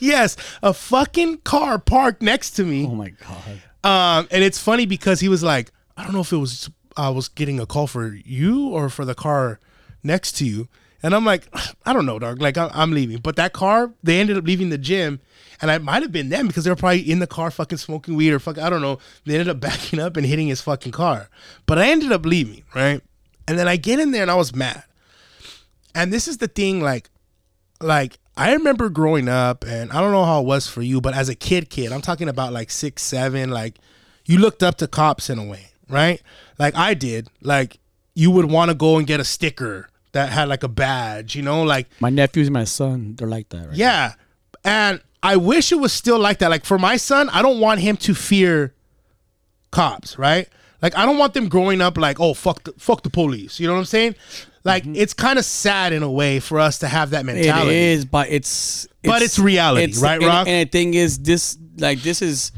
[0.00, 2.86] yes, a fucking car parked next to me.
[2.86, 3.62] oh my god.
[3.84, 7.10] Um, and it's funny because he was like, I don't know if it was I
[7.10, 9.60] was getting a call for you or for the car
[10.02, 10.68] next to you.
[11.00, 11.48] And I'm like,
[11.86, 12.42] I don't know, dog.
[12.42, 13.18] Like I'm, leaving.
[13.18, 15.20] But that car, they ended up leaving the gym,
[15.62, 18.16] and I might have been them because they were probably in the car fucking smoking
[18.16, 18.58] weed or fuck.
[18.58, 18.98] I don't know.
[19.24, 21.30] They ended up backing up and hitting his fucking car.
[21.66, 23.00] But I ended up leaving, right?
[23.46, 24.84] And then I get in there and I was mad.
[25.94, 27.08] And this is the thing, like,
[27.80, 31.14] like I remember growing up, and I don't know how it was for you, but
[31.14, 33.74] as a kid, kid, I'm talking about like six, seven, like
[34.26, 36.22] you looked up to cops in a way, right?
[36.58, 37.28] Like I did.
[37.42, 37.78] Like
[38.14, 41.42] you would want to go and get a sticker that had like a badge, you
[41.42, 43.76] know, like My nephews and my son, they're like that, right?
[43.76, 44.14] yeah.
[44.64, 46.50] And I wish it was still like that.
[46.50, 48.72] Like for my son, I don't want him to fear
[49.70, 50.48] cops, right?
[50.80, 53.58] Like I don't want them growing up like, oh fuck the fuck the police.
[53.58, 54.14] You know what I'm saying?
[54.68, 57.36] Like it's kind of sad in a way for us to have that Mm-hmm.
[57.36, 57.70] Mentality.
[57.70, 60.46] It is, but it's, But it's reality, it's, right, and, Rock?
[60.46, 62.52] And the thing is, this like this is,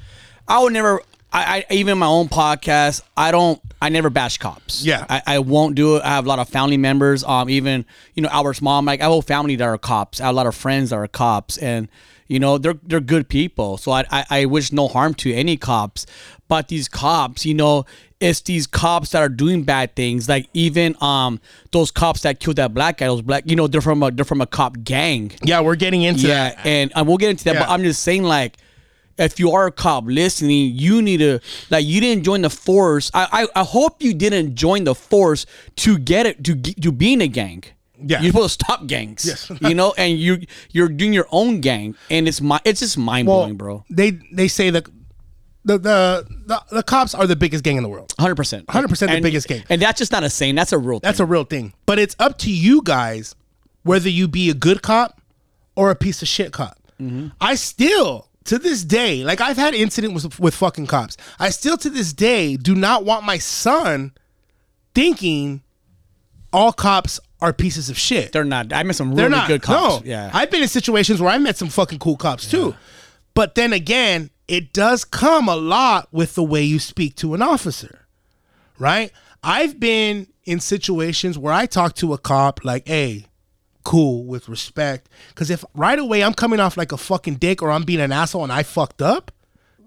[0.46, 1.01] I would never.
[1.33, 3.03] I, I even my own podcast.
[3.16, 3.61] I don't.
[3.81, 4.85] I never bash cops.
[4.85, 5.07] Yeah.
[5.09, 6.03] I, I won't do it.
[6.03, 7.23] I have a lot of family members.
[7.23, 8.85] Um, even you know Albert's mom.
[8.85, 10.20] Like I have a whole family that are cops.
[10.20, 11.88] I have a lot of friends that are cops, and
[12.27, 13.77] you know they're they're good people.
[13.79, 16.05] So I I, I wish no harm to any cops.
[16.49, 17.85] But these cops, you know,
[18.20, 20.28] it's these cops that are doing bad things.
[20.28, 21.40] Like even um
[21.72, 23.06] those cops that killed that black guy.
[23.06, 25.33] Those black, you know, they're from a they're from a cop gang.
[25.42, 26.66] Yeah, we're getting into Yeah, that.
[26.66, 27.59] and uh, we'll get into that.
[27.59, 28.56] But I'm just saying, like,
[29.18, 33.11] if you are a cop listening, you need to like you didn't join the force.
[33.14, 37.14] I I, I hope you didn't join the force to get it to to be
[37.14, 37.64] in a gang.
[38.02, 38.22] Yeah.
[38.22, 39.26] you're supposed to stop gangs.
[39.26, 39.50] Yes.
[39.61, 43.26] you know, and you you're doing your own gang, and it's my it's just mind
[43.26, 43.85] blowing, bro.
[43.90, 44.87] They they say that
[45.64, 48.12] the, the the the cops are the biggest gang in the world.
[48.18, 49.62] Hundred percent, 100% the And- biggest gang.
[49.68, 50.55] and that's just not a saying.
[50.55, 51.01] That's a real.
[51.01, 51.25] That's thing.
[51.25, 51.73] a real thing.
[51.87, 53.35] But it's up to you guys
[53.83, 55.20] whether you be a good cop
[55.77, 56.79] or a piece of shit cop.
[57.01, 57.29] Mm-hmm.
[57.40, 61.16] I still to this day, like I've had incidents with, with fucking cops.
[61.38, 64.12] I still to this day do not want my son
[64.94, 65.62] thinking
[66.53, 68.33] all cops are pieces of shit.
[68.33, 68.73] They're not.
[68.73, 70.05] I met some really good cops.
[70.05, 70.31] No, Yeah.
[70.33, 72.75] I've been in situations where I met some fucking cool cops too.
[73.35, 77.41] But then again, it does come a lot with the way you speak to an
[77.41, 78.01] officer,
[78.81, 79.13] right?
[79.45, 83.27] I've been in situations where I talk to a cop like, "Hey,
[83.85, 87.71] cool with respect," because if right away I'm coming off like a fucking dick or
[87.71, 89.31] I'm being an asshole and I fucked up,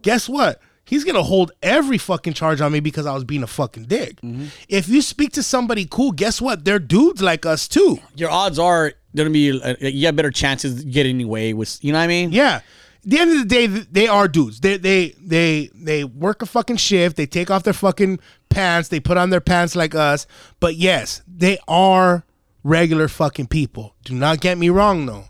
[0.01, 0.61] guess what?
[0.85, 4.21] He's gonna hold every fucking charge on me because I was being a fucking dick.
[4.21, 4.45] Mm-hmm.
[4.69, 6.63] If you speak to somebody cool, guess what?
[6.63, 7.99] They're dudes like us too.
[8.15, 11.83] Your odds are gonna be uh, you have better chances getting away with.
[11.83, 12.31] You know what I mean?
[12.31, 12.61] Yeah.
[13.03, 14.61] At the end of the day, they are dudes.
[14.61, 17.17] They they they they work a fucking shift.
[17.17, 18.89] They take off their fucking pants.
[18.89, 20.25] They put on their pants like us.
[20.61, 22.23] But yes, they are
[22.63, 23.95] regular fucking people.
[24.05, 25.25] Do not get me wrong though.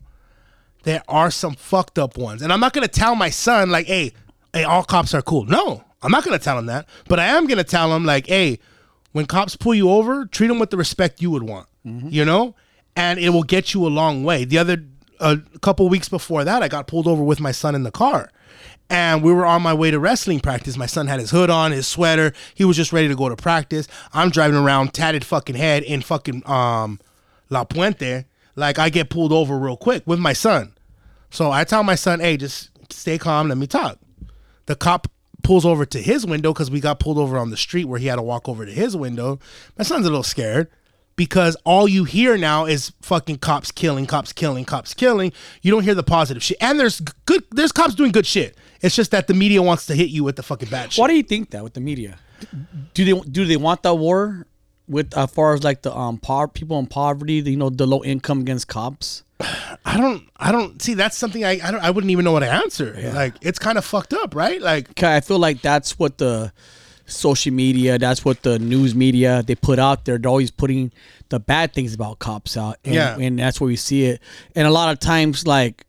[0.83, 4.12] There are some fucked up ones, and I'm not gonna tell my son like, hey,
[4.53, 5.45] hey, all cops are cool.
[5.45, 6.88] No, I'm not gonna tell him that.
[7.07, 8.59] But I am gonna tell him like, hey,
[9.13, 11.67] when cops pull you over, treat them with the respect you would want.
[11.86, 12.09] Mm-hmm.
[12.09, 12.55] You know,
[12.95, 14.45] and it will get you a long way.
[14.45, 14.77] The other
[15.23, 18.29] a couple weeks before that, I got pulled over with my son in the car.
[18.89, 20.77] And we were on my way to wrestling practice.
[20.77, 22.33] My son had his hood on, his sweater.
[22.53, 23.88] He was just ready to go to practice.
[24.13, 26.99] I'm driving around, tatted fucking head in fucking um
[27.49, 28.25] La Puente.
[28.55, 30.73] Like I get pulled over real quick with my son.
[31.29, 33.97] So I tell my son, hey, just stay calm, let me talk.
[34.67, 35.07] The cop
[35.41, 38.07] pulls over to his window because we got pulled over on the street where he
[38.07, 39.39] had to walk over to his window.
[39.77, 40.69] My son's a little scared
[41.15, 45.32] because all you hear now is fucking cops killing, cops killing, cops killing.
[45.62, 46.58] You don't hear the positive shit.
[46.62, 48.58] And there's good there's cops doing good shit.
[48.82, 51.02] It's just that the media wants to hit you with the fucking bad shit.
[51.02, 52.17] Why do you think that with the media?
[52.93, 54.47] Do they do they want that war
[54.88, 57.86] with as far as like the um po- people in poverty, the, you know, the
[57.86, 59.23] low income against cops?
[59.86, 62.41] I don't I don't see that's something I I, don't, I wouldn't even know what
[62.41, 62.97] to answer.
[63.13, 64.62] Like it's kind of fucked up, right?
[64.62, 66.52] Like I feel like that's what the
[67.13, 70.17] social media, that's what the news media they put out there.
[70.17, 70.91] They're always putting
[71.30, 73.17] the bad things about cops out, and, Yeah.
[73.17, 74.21] and that's where we see it.
[74.56, 75.86] And a lot of times, like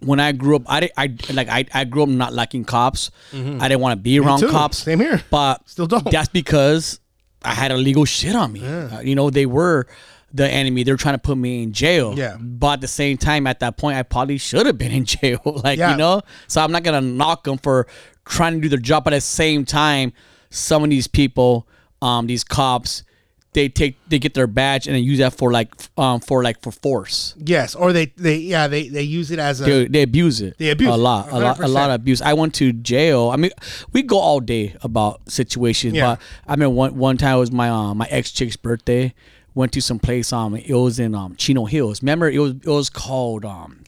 [0.00, 3.10] when I grew up, I, I like I, I grew up not liking cops.
[3.32, 4.50] I didn't want to be around Mm-hmm.
[4.52, 4.78] cops.
[4.78, 5.22] Same here.
[5.30, 6.10] but Still don't.
[6.10, 7.00] That's because
[7.42, 8.64] I had illegal shit on me.
[8.66, 9.86] Uh, you know, they were
[10.32, 10.84] the enemy.
[10.84, 12.14] They're trying to put me in jail.
[12.16, 12.36] Yeah.
[12.40, 15.40] But at the same time, at that point, I probably should have been in jail.
[15.64, 15.90] like Yeah.
[15.92, 17.86] you know, so I'm not gonna knock them for
[18.24, 19.04] trying to do their job.
[19.04, 20.12] But at the same time,
[20.50, 21.66] some of these people,
[22.02, 23.04] um, these cops,
[23.52, 26.60] they take they get their badge and they use that for like um for like
[26.62, 27.34] for force.
[27.36, 30.56] yes, or they they yeah, they they use it as a They, they abuse it.
[30.58, 32.22] They abuse a lot, a lot, a lot of abuse.
[32.22, 33.30] I went to jail.
[33.30, 33.50] I mean,
[33.92, 35.94] we go all day about situations.
[35.94, 36.16] Yeah.
[36.16, 39.14] But I mean, one one time it was my um, my ex chick's birthday.
[39.52, 40.32] Went to some place.
[40.32, 42.02] Um, it was in um Chino Hills.
[42.02, 43.82] Remember, it was it was called um,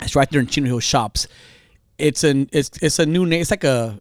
[0.00, 1.26] it's right there in Chino Hills shops.
[1.98, 3.40] It's an it's it's a new name.
[3.40, 4.00] It's like a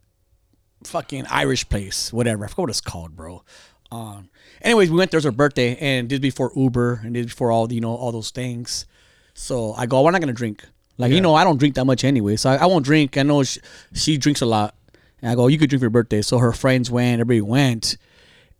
[0.83, 2.45] fucking Irish place, whatever.
[2.45, 3.43] I forgot what it's called, bro.
[3.91, 4.29] Um,
[4.61, 5.17] anyways, we went there.
[5.17, 8.11] It was her birthday, and this before Uber, and this before all you know all
[8.11, 8.85] those things.
[9.33, 10.63] So I go, we're not gonna drink.
[10.97, 13.17] Like you know, I don't drink that much anyway, so I, I won't drink.
[13.17, 13.59] I know she,
[13.93, 14.75] she drinks a lot,
[15.21, 16.21] and I go, you could drink for your birthday.
[16.21, 17.97] So her friends went, everybody went,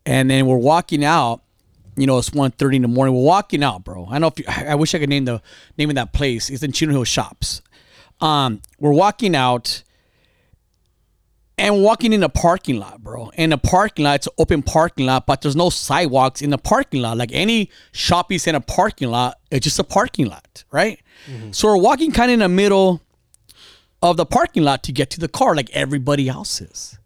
[0.06, 1.42] and then we're walking out.
[1.98, 3.14] You know, it's 1.30 in the morning.
[3.14, 4.08] We're walking out, bro.
[4.10, 5.42] I know if you, I I wish I could name the
[5.78, 6.50] name of that place.
[6.50, 7.62] It's in Chino Hill Shops.
[8.22, 9.84] Um, we're walking out
[11.58, 13.30] and walking in a parking lot, bro.
[13.36, 16.58] In a parking lot, it's an open parking lot, but there's no sidewalks in the
[16.58, 17.18] parking lot.
[17.18, 21.00] Like any shopping a parking lot, it's just a parking lot, right?
[21.52, 23.02] So we're walking kind of in the middle
[24.02, 26.98] of the parking lot to get to the car, like everybody else is.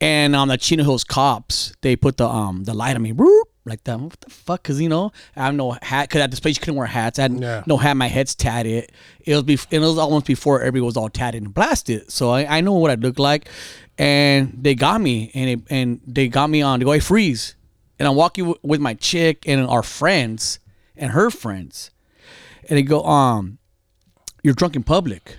[0.00, 3.48] And um, the Chino Hills cops, they put the um the light on me, whoop,
[3.66, 3.98] like that.
[3.98, 4.62] What the fuck?
[4.62, 6.10] Cause you know I have no hat.
[6.10, 7.18] Cause at this place you couldn't wear hats.
[7.18, 7.62] I had Yeah.
[7.66, 7.96] no hat.
[7.96, 8.90] My head's tatted.
[9.20, 12.10] It was bef- it was almost before everybody was all tatted and blasted.
[12.10, 13.48] So I, I know what I look like.
[13.96, 16.80] And they got me, and it, and they got me on.
[16.80, 17.54] They go, hey, freeze.
[17.98, 20.58] And I'm walking w- with my chick and our friends
[20.96, 21.92] and her friends,
[22.68, 23.58] and they go, um,
[24.42, 25.38] you're drunk in public.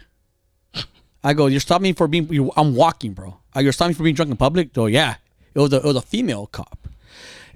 [1.24, 2.50] I go, you're stopping me for being.
[2.56, 3.38] I'm walking, bro.
[3.56, 4.74] Uh, You're stopping me for being drunk in public.
[4.74, 5.16] Go, yeah.
[5.54, 6.88] It was a, it was a female cop,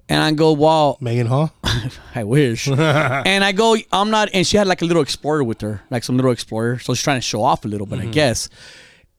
[0.09, 1.53] and I go, well, Megan Hall.
[2.15, 2.67] I wish.
[2.67, 4.29] and I go, I'm not.
[4.33, 6.79] And she had like a little explorer with her, like some little explorer.
[6.79, 8.11] So she's trying to show off a little bit, I mm-hmm.
[8.11, 8.49] guess.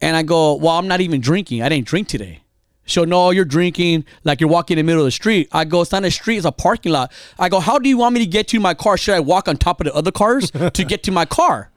[0.00, 1.62] And I go, well, I'm not even drinking.
[1.62, 2.40] I didn't drink today.
[2.86, 5.48] So no, you're drinking like you're walking in the middle of the street.
[5.52, 7.12] I go, it's not a street, it's a parking lot.
[7.38, 8.96] I go, how do you want me to get to my car?
[8.96, 11.70] Should I walk on top of the other cars to get to my car?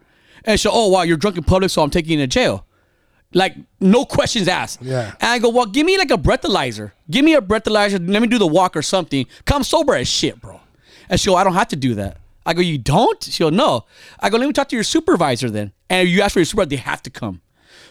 [0.44, 2.66] And so, oh wow, you're drunk in public, so I'm taking you to jail.
[3.34, 4.82] Like no questions asked.
[4.82, 5.14] Yeah.
[5.20, 6.92] And I go, well, give me like a breathalyzer.
[7.10, 8.08] Give me a breathalyzer.
[8.08, 9.26] Let me do the walk or something.
[9.46, 10.60] Come sober as shit, bro.
[11.10, 12.18] And she go, I don't have to do that.
[12.46, 13.24] I go, you don't?
[13.24, 13.86] She go, no.
[14.20, 15.72] I go, let me talk to your supervisor then.
[15.90, 17.42] And you ask for your supervisor, they have to come.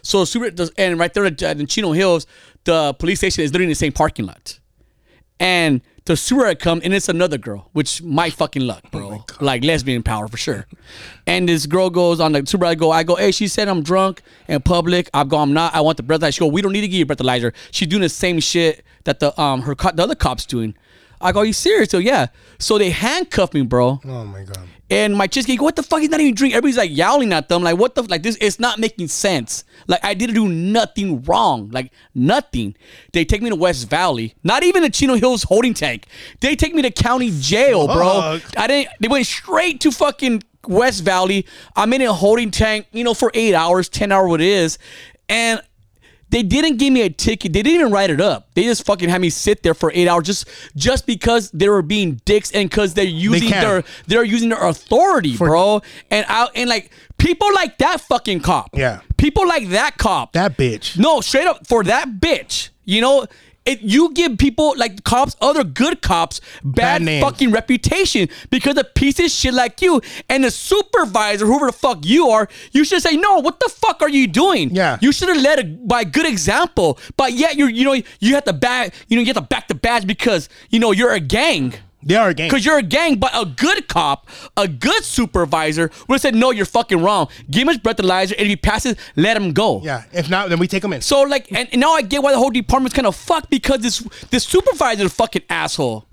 [0.02, 2.26] So super and right there at, in Chino Hills,
[2.64, 4.58] the police station is literally in the same parking lot.
[5.38, 9.24] And the sewer had come and it's another girl, which my fucking luck, bro.
[9.40, 10.66] like lesbian power for sure.
[11.26, 12.66] And this girl goes on the super.
[12.66, 15.08] I go, I go, hey, she said I'm drunk in public.
[15.14, 15.74] I go, I'm not.
[15.74, 16.34] I want the breathalyzer.
[16.34, 17.52] She go, we don't need to give you breathalyzer.
[17.70, 20.74] She's doing the same shit that the um her co- the other cops doing.
[21.22, 21.90] I go, are you serious?
[21.90, 22.26] So yeah.
[22.58, 24.00] So they handcuffed me, bro.
[24.04, 24.68] Oh my god.
[24.92, 26.00] And my chicks go, what the fuck?
[26.00, 26.54] He's not even drinking.
[26.54, 27.62] Everybody's like yowling at them.
[27.62, 29.64] Like, what the, like this, it's not making sense.
[29.86, 31.70] Like, I didn't do nothing wrong.
[31.70, 32.76] Like, nothing.
[33.14, 34.34] They take me to West Valley.
[34.44, 36.04] Not even the Chino Hills holding tank.
[36.40, 38.38] They take me to county jail, bro.
[38.38, 38.58] Fuck.
[38.58, 41.46] I didn't, they went straight to fucking West Valley.
[41.74, 44.76] I'm in a holding tank, you know, for eight hours, 10 hour what it is.
[45.26, 45.62] And
[46.32, 47.52] they didn't give me a ticket.
[47.52, 48.48] They didn't even write it up.
[48.54, 51.82] They just fucking had me sit there for eight hours just just because they were
[51.82, 53.62] being dicks and because they're using can.
[53.62, 55.82] their they're using their authority, bro.
[56.10, 58.70] And out and like people like that fucking cop.
[58.72, 59.02] Yeah.
[59.18, 60.32] People like that cop.
[60.32, 60.98] That bitch.
[60.98, 62.70] no, straight up for that bitch.
[62.86, 63.26] You know,
[63.64, 68.92] it you give people like cops, other good cops, bad, Bad fucking reputation because of
[68.94, 73.02] pieces of shit like you and the supervisor, whoever the fuck you are, you should
[73.02, 74.70] say, no, what the fuck are you doing?
[74.70, 74.98] Yeah.
[75.00, 76.98] You should have led it by good example.
[77.16, 79.68] But yet you're you know, you have to back you know, you have to back
[79.68, 81.74] the badge because, you know, you're a gang.
[82.04, 82.48] They are a gang.
[82.48, 86.50] Because you're a gang, but a good cop, a good supervisor would have said, no,
[86.50, 87.28] you're fucking wrong.
[87.50, 89.80] Give him his breathalyzer, and if he passes, let him go.
[89.82, 90.04] Yeah.
[90.12, 91.00] If not, then we take him in.
[91.00, 93.80] So like, and, and now I get why the whole department's kind of fucked because
[93.80, 96.06] this this supervisor is a fucking asshole.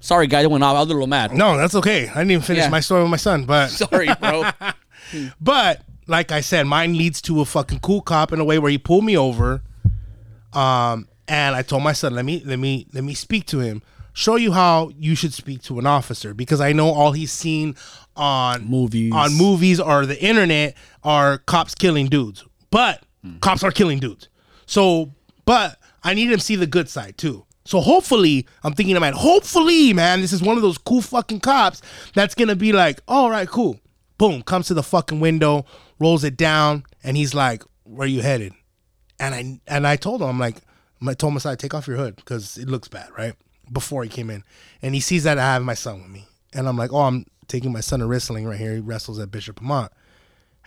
[0.00, 0.76] Sorry, guys, I went off.
[0.76, 1.32] I was a little mad.
[1.32, 2.08] no, that's okay.
[2.08, 2.68] I didn't even finish Yeah.
[2.68, 4.44] my story with my son, but Sorry, bro.
[5.40, 8.70] But like I said, mine leads to a fucking cool cop in a way where
[8.70, 9.62] he pulled me over.
[10.52, 13.82] Um, and I told my son, let me let me let me speak to him.
[14.14, 17.74] Show you how you should speak to an officer because I know all he's seen
[18.16, 19.12] on Movies.
[19.12, 22.44] on movies or the internet are cops killing dudes.
[22.70, 23.38] But hmm.
[23.38, 24.28] cops are killing dudes.
[24.66, 25.10] So,
[25.44, 27.44] but I need him to see the good side too.
[27.64, 31.82] So hopefully, I'm thinking about hopefully, man, this is one of those cool fucking cops
[32.14, 33.80] that's gonna be like, all right, cool.
[34.16, 35.66] Boom, comes to the fucking window,
[35.98, 38.52] rolls it down, and he's like, "Where you headed?"
[39.18, 40.58] And I and I told him, I'm like,
[41.04, 43.34] I told him aside, take off your hood because it looks bad, right?
[43.72, 44.44] Before he came in,
[44.82, 47.26] and he sees that I have my son with me, and I'm like, oh, I'm
[47.48, 48.74] taking my son to wrestling right here.
[48.74, 49.92] He wrestles at Bishop Amat,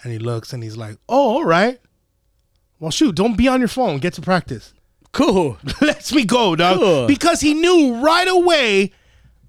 [0.04, 1.80] and he looks and he's like, oh, all right.
[2.80, 3.98] Well, shoot, don't be on your phone.
[3.98, 4.74] Get to practice.
[5.12, 5.58] cool.
[5.82, 6.80] Lets me go, dog.
[6.80, 7.08] Cool.
[7.08, 8.92] Because he knew right away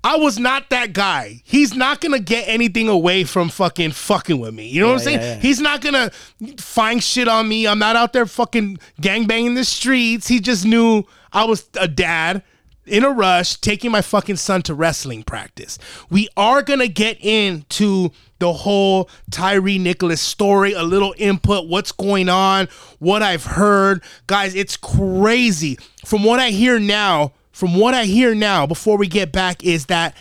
[0.04, 1.42] I was not that guy.
[1.44, 4.68] He's not gonna get anything away from fucking fucking with me.
[4.68, 5.20] You know what I'm saying?
[5.20, 5.40] yeah, yeah.
[5.40, 6.10] He's not gonna
[6.58, 7.66] find shit on me.
[7.66, 10.28] I'm not out there fucking gangbanging the streets.
[10.28, 12.42] He just knew I was a dad
[12.88, 15.78] in a rush taking my fucking son to wrestling practice.
[16.10, 22.28] We are gonna get into the whole Tyree Nicholas story, a little input, what's going
[22.28, 24.02] on, what I've heard.
[24.26, 25.78] Guys, it's crazy.
[26.04, 29.86] From what I hear now, from what I hear now, before we get back, is
[29.86, 30.16] that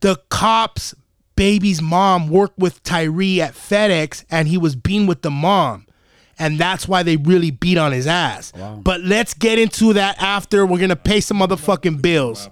[0.00, 0.94] the cops
[1.36, 5.86] baby's mom worked with Tyree at FedEx and he was being with the mom.
[6.40, 8.52] And that's why they really beat on his ass.
[8.82, 10.64] But let's get into that after.
[10.66, 12.48] We're gonna pay some motherfucking bills.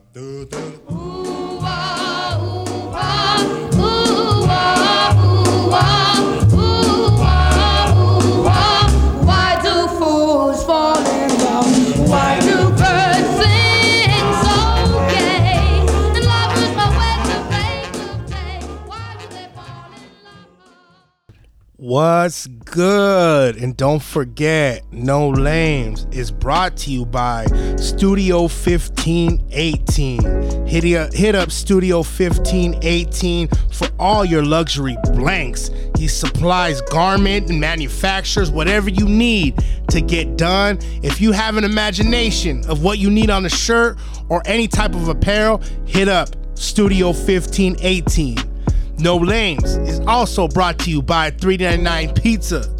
[21.89, 23.57] What's good?
[23.57, 27.47] And don't forget, No Lames is brought to you by
[27.79, 30.67] Studio 1518.
[30.67, 35.71] Hit, ya- hit up Studio 1518 for all your luxury blanks.
[35.97, 39.55] He supplies garment and manufactures whatever you need
[39.89, 40.79] to get done.
[41.03, 43.97] If you have an imagination of what you need on a shirt
[44.29, 48.58] or any type of apparel, hit up Studio 1518.
[49.01, 52.75] No Lames is also brought to you by 399 Pizza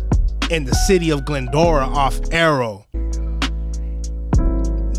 [0.51, 2.87] in the city of Glendora off Arrow.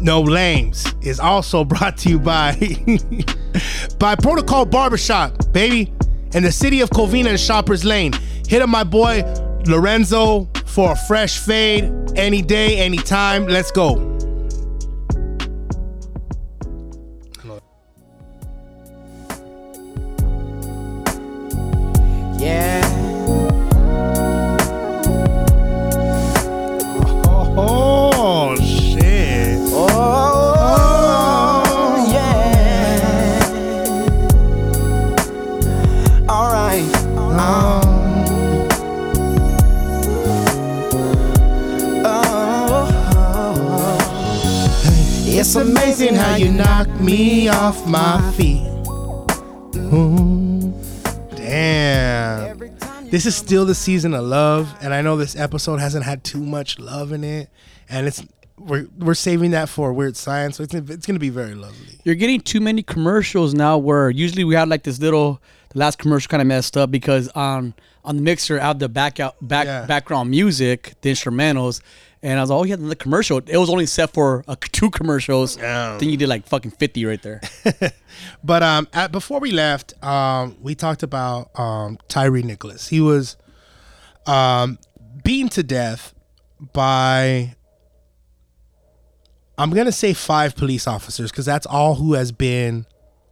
[0.01, 2.55] No Lames is also brought to you by
[3.99, 5.93] by Protocol Barbershop, baby,
[6.33, 8.13] in the city of Covina and Shoppers Lane.
[8.47, 9.21] Hit up my boy
[9.65, 13.45] Lorenzo for a fresh fade any day, anytime.
[13.45, 14.08] Let's go.
[53.29, 56.79] Is still the season of love, and I know this episode hasn't had too much
[56.79, 57.49] love in it,
[57.87, 58.23] and it's
[58.57, 61.99] we're we're saving that for weird science, so it's it's gonna be very lovely.
[62.03, 63.77] You're getting too many commercials now.
[63.77, 65.41] Where usually we had like this little.
[65.73, 69.19] The last commercial kind of messed up because on on the mixer out the back
[69.19, 69.85] out back Yeah.
[69.85, 71.81] background music, the instrumentals,
[72.21, 73.37] and I was like, oh yeah, the commercial.
[73.37, 75.57] It was only set for uh, two commercials.
[75.99, 77.41] Then you did like fucking fifty right there.
[78.43, 82.87] But um, at, before we left, um, we talked about um, Tyre Nicholas.
[82.87, 83.37] He was
[84.25, 84.77] um,
[85.23, 86.13] beaten to death
[86.73, 87.55] by,
[89.57, 92.85] I'm gonna say five police officers because that's all who has been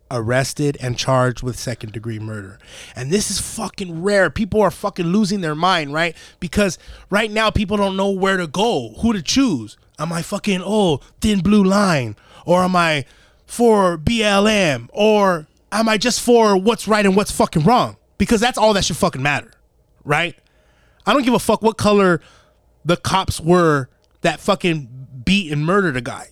[0.09, 2.59] arrested and charged with second degree murder.
[2.95, 4.29] And this is fucking rare.
[4.29, 6.15] People are fucking losing their mind, right?
[6.39, 6.77] Because
[7.09, 9.77] right now people don't know where to go, who to choose.
[9.99, 12.15] Am I fucking oh thin blue line,
[12.45, 13.05] or am I
[13.45, 17.97] for BLM, or am I just for what's right and what's fucking wrong?
[18.17, 19.51] Because that's all that should fucking matter,
[20.03, 20.35] right?
[21.05, 22.21] I don't give a fuck what color
[22.85, 23.89] the cops were
[24.21, 26.29] that fucking beat and murdered a guy.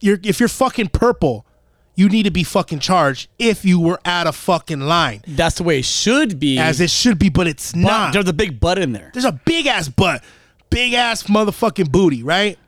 [0.00, 1.46] You're if you're fucking purple,
[1.94, 5.22] you need to be fucking charged if you were out of fucking line.
[5.26, 6.58] That's the way it should be.
[6.58, 8.12] As it should be, but it's but not.
[8.12, 9.10] there's a big butt in there.
[9.12, 10.22] There's a big ass butt,
[10.70, 12.58] big ass motherfucking booty, right?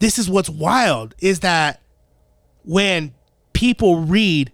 [0.00, 1.80] This is what's wild is that
[2.64, 3.14] when
[3.52, 4.52] people read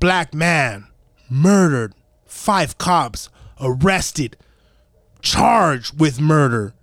[0.00, 0.86] black man
[1.28, 1.94] murdered,
[2.26, 3.28] five cops
[3.60, 4.36] arrested,
[5.20, 6.74] charged with murder,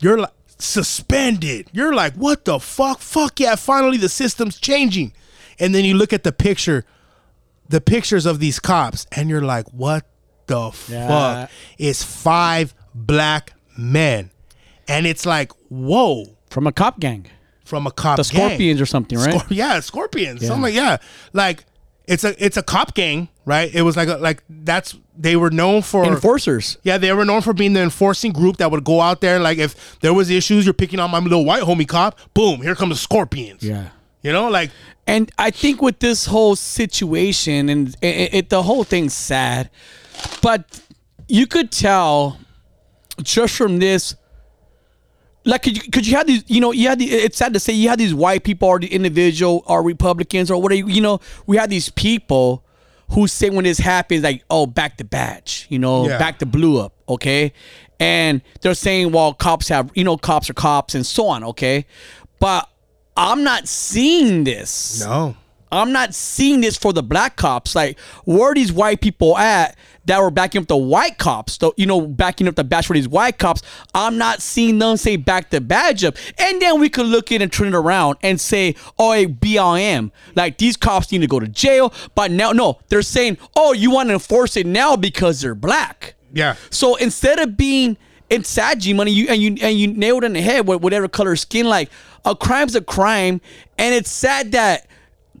[0.00, 1.68] you're like suspended.
[1.72, 3.00] You're like, what the fuck?
[3.00, 5.12] Fuck yeah, finally the system's changing.
[5.58, 6.84] And then you look at the picture,
[7.68, 10.06] the pictures of these cops, and you're like, what
[10.46, 11.08] the Yeah.
[11.08, 11.50] fuck?
[11.78, 14.30] It's five black men.
[14.88, 17.26] And it's like, whoa, From a cop gang.
[17.64, 18.48] from a cop The gang.
[18.48, 19.34] Scorpions or something, right?
[19.34, 20.46] Scor- yeah, scorpions.
[20.46, 20.98] Something like yeah.
[21.32, 21.64] Like
[22.06, 23.74] it's a it's a cop gang, right?
[23.74, 26.76] It was like a, like that's they were known for Enforcers.
[26.82, 29.40] yeah, they were known for being the enforcing group that would go out there.
[29.40, 32.18] Like if there was issues, you're picking on my little white homie cop.
[32.34, 33.62] Boom, here comes the scorpions.
[33.62, 33.88] Yeah.
[34.24, 34.70] You know, like
[35.06, 39.70] And I think with this whole situation and it, it, the whole thing's sad,
[40.42, 40.80] but
[41.28, 42.38] you could tell
[43.22, 44.16] just from this,
[45.44, 47.60] like, could you, could you have these, you know, you had the, it's sad to
[47.60, 51.00] say you had these white people or the individual or Republicans or whatever, you you
[51.02, 52.64] know, we had these people
[53.10, 56.18] who say when this happens, like, oh, back the badge, you know, Yeah.
[56.18, 57.52] back the blue up, okay?
[58.00, 61.84] And they're saying, well, cops have, you know, cops are cops and so on, okay?
[62.40, 62.68] But
[63.16, 65.00] I'm not seeing this.
[65.04, 65.36] no.
[65.72, 67.74] I'm not seeing this for the black cops.
[67.74, 71.58] Like, where are these white people at that were backing up the white cops?
[71.58, 73.60] The, you know, backing up the badge for these white cops.
[73.92, 76.14] I'm not seeing them say back the badge up.
[76.38, 80.12] And then we could look in and turn it around and say, oh, hey, BLM.
[80.36, 81.92] Like, these cops need to go to jail.
[82.14, 86.14] But now, no, they're saying, oh, you want to enforce it now because they're black.
[86.32, 86.54] Yeah.
[86.70, 87.96] So instead of being
[88.30, 90.80] it's sad, G money, you and you and you nailed it in the head with
[90.80, 91.66] whatever color skin.
[91.66, 91.90] Like
[92.24, 93.40] a crime's a crime,
[93.78, 94.86] and it's sad that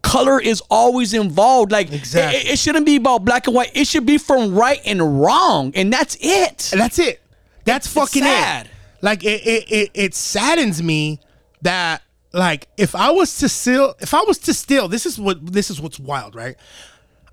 [0.02, 1.72] color is always involved.
[1.72, 2.40] Like Exactly.
[2.40, 3.70] it, it shouldn't be about black and white.
[3.74, 6.70] It should be from right and wrong, and that's it.
[6.72, 7.20] And that's it.
[7.64, 8.66] That's fucking sad.
[8.66, 8.72] it.
[9.00, 11.20] Like it, it, it, it saddens me
[11.62, 15.52] that like if I was to steal, if I was to steal, this is what
[15.52, 16.56] this is what's wild, right?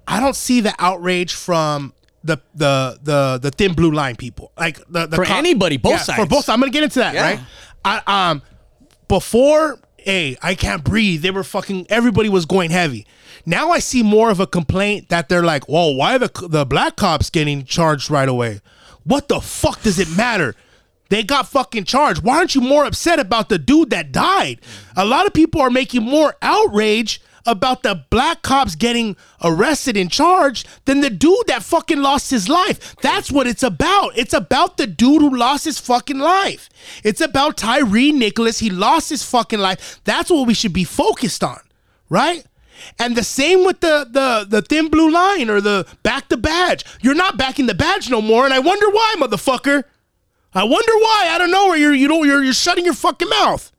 [0.07, 4.77] I don't see the outrage from the the the the thin blue line people, like
[4.89, 6.29] the, the For anybody, both Yeah, for sides.
[6.29, 6.45] both.
[6.45, 6.49] sides.
[6.49, 7.21] I'm gonna get into that, Yeah.
[7.23, 7.39] right?
[7.83, 8.41] I um
[9.11, 11.21] before, hey, I can't breathe.
[11.21, 11.87] They were fucking.
[11.89, 13.05] Everybody was going heavy.
[13.45, 16.95] Now I see more of a complaint that they're like, "Whoa, why the the black
[16.95, 18.61] cops getting charged right away?
[19.03, 20.55] What the fuck does it matter?"
[21.09, 22.23] They got fucking charged.
[22.23, 24.61] Why aren't you more upset about the dude that died?
[24.95, 30.11] A lot of people are making more outrage about the black cops getting arrested and
[30.11, 32.95] charged than the dude that fucking lost his life.
[32.97, 34.17] That's what it's about.
[34.17, 36.69] It's about the dude who lost his fucking life.
[37.03, 38.59] It's about Tyre Nicholas.
[38.59, 40.01] He lost his fucking life.
[40.03, 41.59] That's what we should be focused on,
[42.09, 42.45] right?
[42.99, 46.83] And the same with the the the thin blue line or the back the badge.
[47.01, 49.83] You're not backing the badge no more, and I wonder why, motherfucker.
[50.53, 51.29] I wonder why.
[51.31, 51.67] I don't know.
[51.67, 53.71] Where you're you know you're you're shutting your fucking mouth.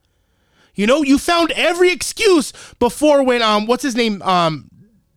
[0.75, 4.69] You know you found every excuse before when um what's his name um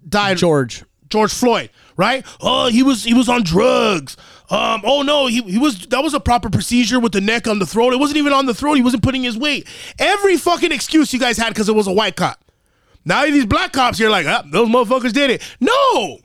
[0.08, 0.84] died George.
[1.10, 2.26] George Floyd, right?
[2.41, 4.18] Oh, he was he was on drugs.
[4.49, 7.60] Um, oh no, he, he was that was a proper procedure with the neck on
[7.60, 7.93] the throat.
[7.93, 8.74] It wasn't even on the throat.
[8.74, 9.68] He wasn't putting his weight.
[9.97, 12.43] Every fucking excuse you guys had because it was a white cop.
[13.06, 15.41] Now these black cops, you're like, ah, those motherfuckers did it.
[15.60, 16.20] No,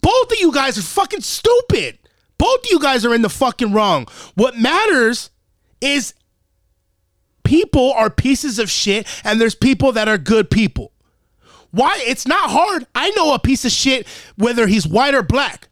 [0.00, 1.98] both of you guys are fucking stupid.
[2.38, 4.06] Both of you guys are in the fucking wrong.
[4.34, 5.30] What matters
[5.80, 6.14] is
[7.46, 10.92] people are pieces of shit and there's people that are good people.
[11.70, 11.98] Why?
[12.06, 12.86] It's not hard.
[12.94, 15.68] I know a piece of shit whether he's white or black.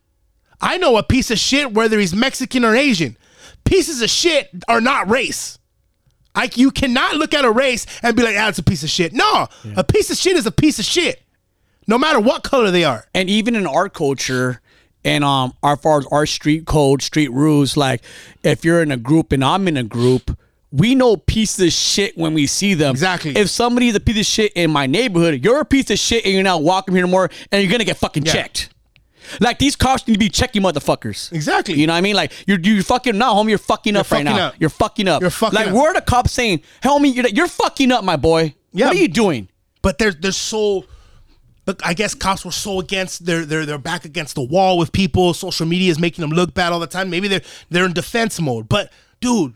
[0.60, 3.16] I know a piece of shit whether he's Mexican or Asian.
[3.64, 5.58] Pieces of shit are not race.
[6.36, 8.90] Like you cannot look at a race and be like, ah, it's a piece of
[8.90, 9.12] shit.
[9.12, 9.46] No,
[9.76, 11.22] a piece of shit is a piece of shit.
[11.86, 13.06] No matter what color they are.
[13.14, 14.60] and even in our culture
[15.04, 18.00] and um as far as our street code street rules like
[18.42, 20.34] if you're in a group and i'm in a group
[20.76, 23.36] we know pieces of shit when we see them Exactly.
[23.36, 26.34] if somebody's a piece of shit in my neighborhood you're a piece of shit and
[26.34, 28.32] you're not welcome here anymore and you're gonna get fucking Yeah.
[28.32, 28.70] checked
[29.40, 31.32] like these cops need to be checking motherfuckers.
[31.32, 31.74] Exactly.
[31.74, 32.14] You know what I mean?
[32.14, 33.48] Like you're you fucking no, homie.
[33.50, 34.48] You're fucking up right fucking now.
[34.48, 34.54] up.
[34.58, 35.22] You're fucking up.
[35.22, 35.64] You're fucking up.
[35.64, 35.74] like up.
[35.80, 38.54] where are the cops saying, homie, you're, you're fucking up, my boy.
[38.72, 38.86] Yeah.
[38.88, 39.48] What are you doing?
[39.82, 40.84] but they're they're so
[41.64, 44.92] but I guess cops were so against they're they're they're back against the wall with
[44.92, 45.32] people.
[45.32, 47.08] Social media is making them look bad all the time.
[47.10, 48.68] Maybe they're they're in defense mode.
[48.68, 49.54] But dude,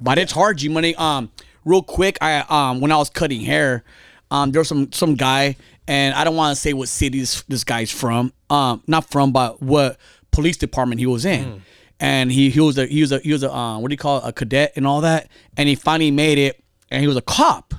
[0.00, 0.94] But it's hard, G Money.
[0.96, 1.30] Um,
[1.64, 3.84] real quick, I um when I was cutting hair,
[4.30, 5.56] um there was some some guy,
[5.88, 8.32] and I don't want to say what city this, this guy's from.
[8.50, 9.98] Um, not from, but what
[10.30, 11.62] police department he was in.
[11.98, 13.98] And he he was a he was a he was a um what do you
[13.98, 15.28] call it, a cadet and all that.
[15.56, 17.74] And he finally made it, and he was a cop.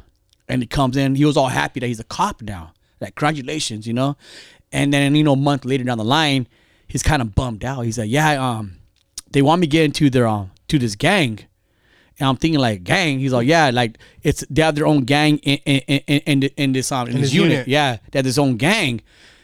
[0.49, 2.73] And he comes in, he was all happy that he's a cop now.
[2.99, 4.15] Like congratulations, you know.
[4.71, 6.47] And then you know, a month later down the line,
[6.87, 7.81] he's kind of bummed out.
[7.81, 8.77] He's like, yeah, um,
[9.29, 11.39] they want me to get into their um to this gang.
[12.19, 13.19] And I'm thinking like gang.
[13.19, 16.71] He's like, yeah, like it's they have their own gang in in in, in, in
[16.71, 17.51] this um in, this this unit.
[17.51, 17.67] unit.
[17.67, 19.01] Yeah, they have this own gang.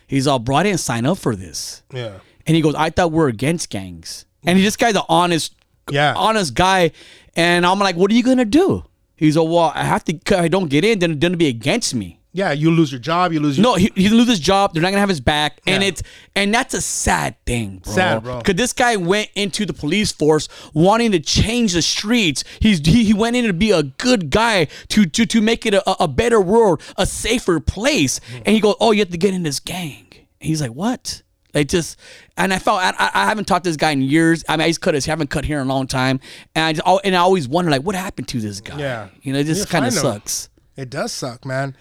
[0.08, 1.82] He's all, bro, I didn't sign up for this.
[1.94, 2.20] Yeah.
[2.46, 4.26] And he goes, I thought we're against gangs.
[4.46, 5.56] And he, this guy's an honest,
[5.90, 6.14] Yeah.
[6.16, 6.92] honest guy.
[7.36, 8.84] And I'm like, what are you gonna do?
[9.16, 10.20] He's like, well, I have to.
[10.38, 12.20] I don't get in, then then it'll be against me.
[12.36, 14.74] Yeah, you lose your job, you lose your No, he, he lose his job.
[14.74, 16.02] They're not gonna have his back, and it's
[16.36, 17.94] and that's a sad thing, bro.
[17.94, 18.38] Sad, bro.
[18.40, 22.44] Because this guy went into the police force wanting to change the streets.
[22.60, 25.76] He's he, he went in to be a good guy to to to make it
[25.76, 28.20] a, a better world, a safer place.
[28.20, 28.38] Mm-hmm.
[28.38, 31.22] And he goes, "Oh, you have to get in this gang." And he's like, "What?"
[31.54, 32.00] Like just,
[32.36, 34.44] and I felt I, I, I haven't talked to this guy in years.
[34.50, 36.20] I mean, he's cut his haven't cut hair in a long time,
[36.56, 38.80] and I just, and I always wonder like, what happened to this guy?
[38.80, 39.10] Yeah.
[39.22, 40.50] you know, it just kind of sucks.
[40.76, 41.78] It does suck, man.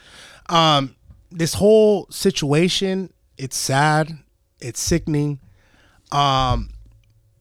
[0.52, 0.94] Um,
[1.30, 4.16] this whole situation, it's sad,
[4.60, 5.40] it's sickening.
[6.12, 6.68] Um,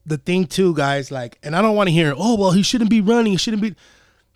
[0.06, 2.90] the thing too, guys, like, and I don't want to hear, oh well, he shouldn't
[2.90, 3.74] be running, he shouldn't be.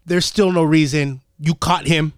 [0.05, 1.23] There's still no reason.
[1.41, 2.13] You caught him.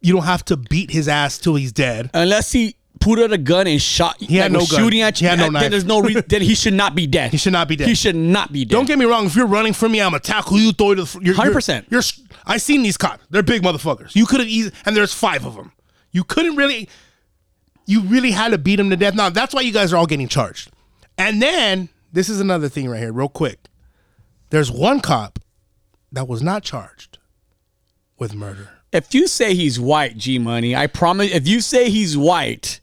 [0.00, 2.10] You don't have to beat his ass till he's dead.
[2.12, 4.20] unless he put out a gun and shot.
[4.20, 4.66] He had no gun.
[4.68, 5.30] shooting at He you.
[5.30, 5.62] had no knife.
[5.62, 6.24] then there's no reason.
[6.28, 7.30] then he should not be dead.
[7.30, 7.88] He should not be dead.
[7.88, 8.72] He should not be dead.
[8.74, 9.26] Don't get me wrong.
[9.26, 10.72] If you're running from me, I'm gonna tackle you.
[10.72, 11.20] Throw you to the.
[11.24, 11.90] You're, 100%.
[11.90, 12.00] You're.
[12.00, 12.02] you're
[12.46, 13.24] I seen these cops.
[13.30, 14.14] They're big motherfuckers.
[14.14, 15.72] You could have easily, and there's five of them.
[16.12, 16.88] You couldn't really.
[17.86, 19.14] You really had to beat them to death.
[19.14, 20.70] Now that's why you guys are all getting charged.
[21.16, 23.58] And then this is another thing right here, real quick.
[24.50, 25.38] There's one cop
[26.12, 27.18] that was not charged
[28.18, 28.70] with murder.
[28.92, 31.30] If you say he's white, G Money, I promise.
[31.34, 32.80] If you say he's white,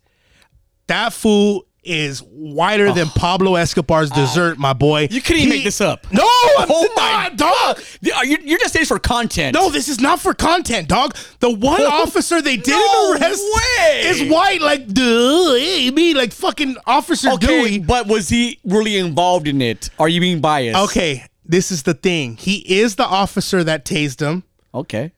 [0.88, 3.12] That fool is whiter than oh.
[3.16, 4.16] Pablo Escobar's ah.
[4.16, 5.04] dessert, my boy.
[5.10, 5.14] Oh.
[5.14, 6.12] you couldn't even make this up.
[6.12, 7.80] No, I'm Oh my not, dog.
[8.02, 9.54] You're, uh, you're just saying for content.
[9.54, 11.16] No, this is not for content, dog.
[11.42, 12.02] The one oh.
[12.04, 13.44] officer they didn't No arrest
[13.80, 14.02] way.
[14.06, 17.80] is white, like duh, hey, me, like fucking Officer Okay, Dewey.
[17.80, 19.90] but was he really involved in it?
[20.00, 20.80] Are you being biased?
[20.90, 22.36] Okay, this is the thing.
[22.38, 24.44] He is the officer that tased him.
[24.74, 25.12] Okay.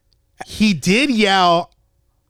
[0.46, 1.72] He did yell,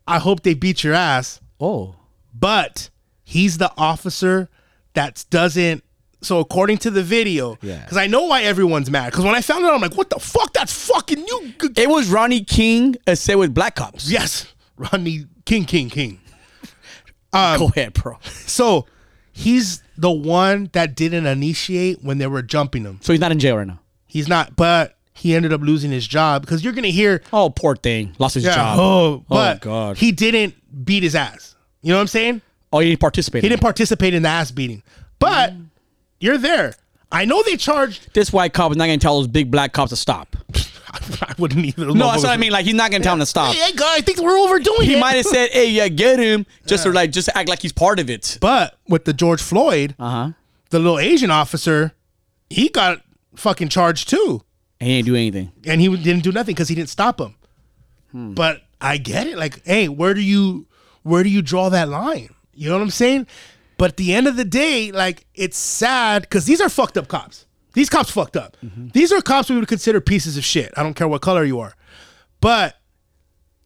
[0.08, 1.96] "I hope they beat your ass," Oh.
[2.34, 2.90] but
[3.28, 4.50] he's the officer
[4.94, 5.84] that doesn't.
[6.22, 7.82] So according to the video, Yeah.
[7.82, 9.12] because I know why everyone's mad.
[9.12, 10.54] Because when I found out, I'm like, "What the fuck?
[10.54, 14.10] That's fucking you." It was Ronnie King uh, said with Black Cops.
[14.10, 16.20] Yes, Ronnie King, King, King.
[17.34, 18.18] Go ahead, bro.
[18.48, 18.88] So
[19.32, 23.00] he's the one that didn't initiate when they were jumping him.
[23.02, 23.80] So he's not in jail right now.
[24.08, 27.76] He's not, but he ended up losing his job because you're gonna hear, Oh, poor
[27.76, 28.16] thing.
[28.18, 28.80] Lost his job.
[28.80, 29.98] oh, but God.
[29.98, 30.56] he didn't
[30.86, 31.56] beat his ass.
[31.84, 32.42] You know what I'm saying?
[32.74, 33.44] Oh, he didn't participate.
[33.44, 34.84] He in didn't participate in the ass beating,
[35.20, 35.54] but
[36.20, 36.74] you're there.
[37.12, 38.14] I know they charged.
[38.14, 40.36] This white cop is not gonna tell those big black cops to stop.
[41.22, 41.86] I wouldn't either.
[41.88, 42.52] No, that's what I mean.
[42.52, 43.54] Like he's not gonna tell them to stop.
[43.56, 44.86] Hey, guy, I think we're overdoing it.
[44.88, 47.72] He might have said, "Hey, yeah, get him," just to like just act like he's
[47.74, 48.38] part of it.
[48.42, 50.32] But with the George Floyd, Uh huh.
[50.70, 51.94] the little Asian officer,
[52.50, 53.02] he got
[53.36, 54.42] fucking charged too.
[54.80, 55.52] He didn't do anything.
[55.66, 57.36] and he didn't do nothing because he didn't stop him.
[58.12, 58.34] Hmm.
[58.34, 59.38] But I get it.
[59.38, 60.68] Like, hey, where do you
[61.04, 62.30] where do you draw that line?
[62.58, 63.28] You know what I'm saying?
[63.78, 67.08] But at the end of the day, like, it's sad because these are fucked up
[67.08, 67.46] cops.
[67.74, 68.58] These cops fucked up.
[68.66, 68.88] Mm-hmm.
[68.94, 70.74] These are cops we would consider pieces of shit.
[70.76, 71.76] I don't care what color you are.
[72.42, 72.76] But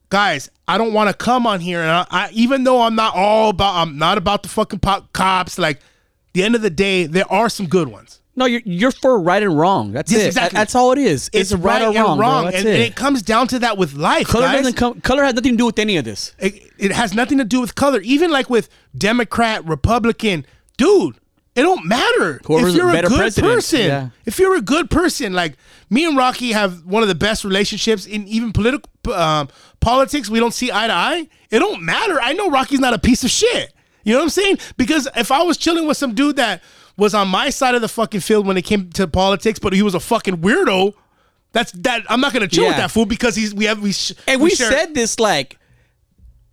[0.09, 3.15] guys, I don't want to come on here and I, I even though I'm not
[3.15, 5.57] all about I'm not about the fucking pop cops.
[5.57, 5.79] Like,
[6.33, 8.20] the end of the day, there are some good ones.
[8.35, 9.91] No, you're you're for right and wrong.
[9.91, 10.27] That's Yes, it.
[10.27, 10.57] exactly.
[10.57, 11.29] That's all it is.
[11.33, 12.17] It's, right, or wrong.
[12.17, 12.43] bro.
[12.43, 12.75] That's and, it.
[12.75, 14.27] and it comes down to that with life.
[14.27, 14.57] color guys.
[14.59, 15.01] doesn't come.
[15.01, 16.33] Color has nothing to do with any of this.
[16.39, 17.99] it, it has nothing to do with color.
[18.01, 20.45] Even like with Democrat, Republican,
[20.77, 21.17] dude,
[21.55, 22.39] it don't matter.
[22.45, 24.09] Whoever's if you're a a, good president, person, yeah.
[24.25, 25.57] if you're a good person, like
[25.89, 29.49] me and Rocky have one of the best relationships in even political um,
[29.81, 30.29] politics.
[30.29, 31.27] We don't see eye to eye.
[31.49, 32.21] It don't matter.
[32.21, 33.73] I know Rocky's not a piece of shit.
[34.03, 34.57] You know what I'm saying?
[34.77, 36.63] Because if I was chilling with some dude that
[36.97, 39.81] was on my side of the fucking field when it came to politics, but he
[39.81, 40.93] was a fucking weirdo.
[41.53, 42.03] That's that.
[42.09, 44.51] I'm not gonna chill with that fool because he's we have we sh- And we,
[44.51, 45.57] share- said this like,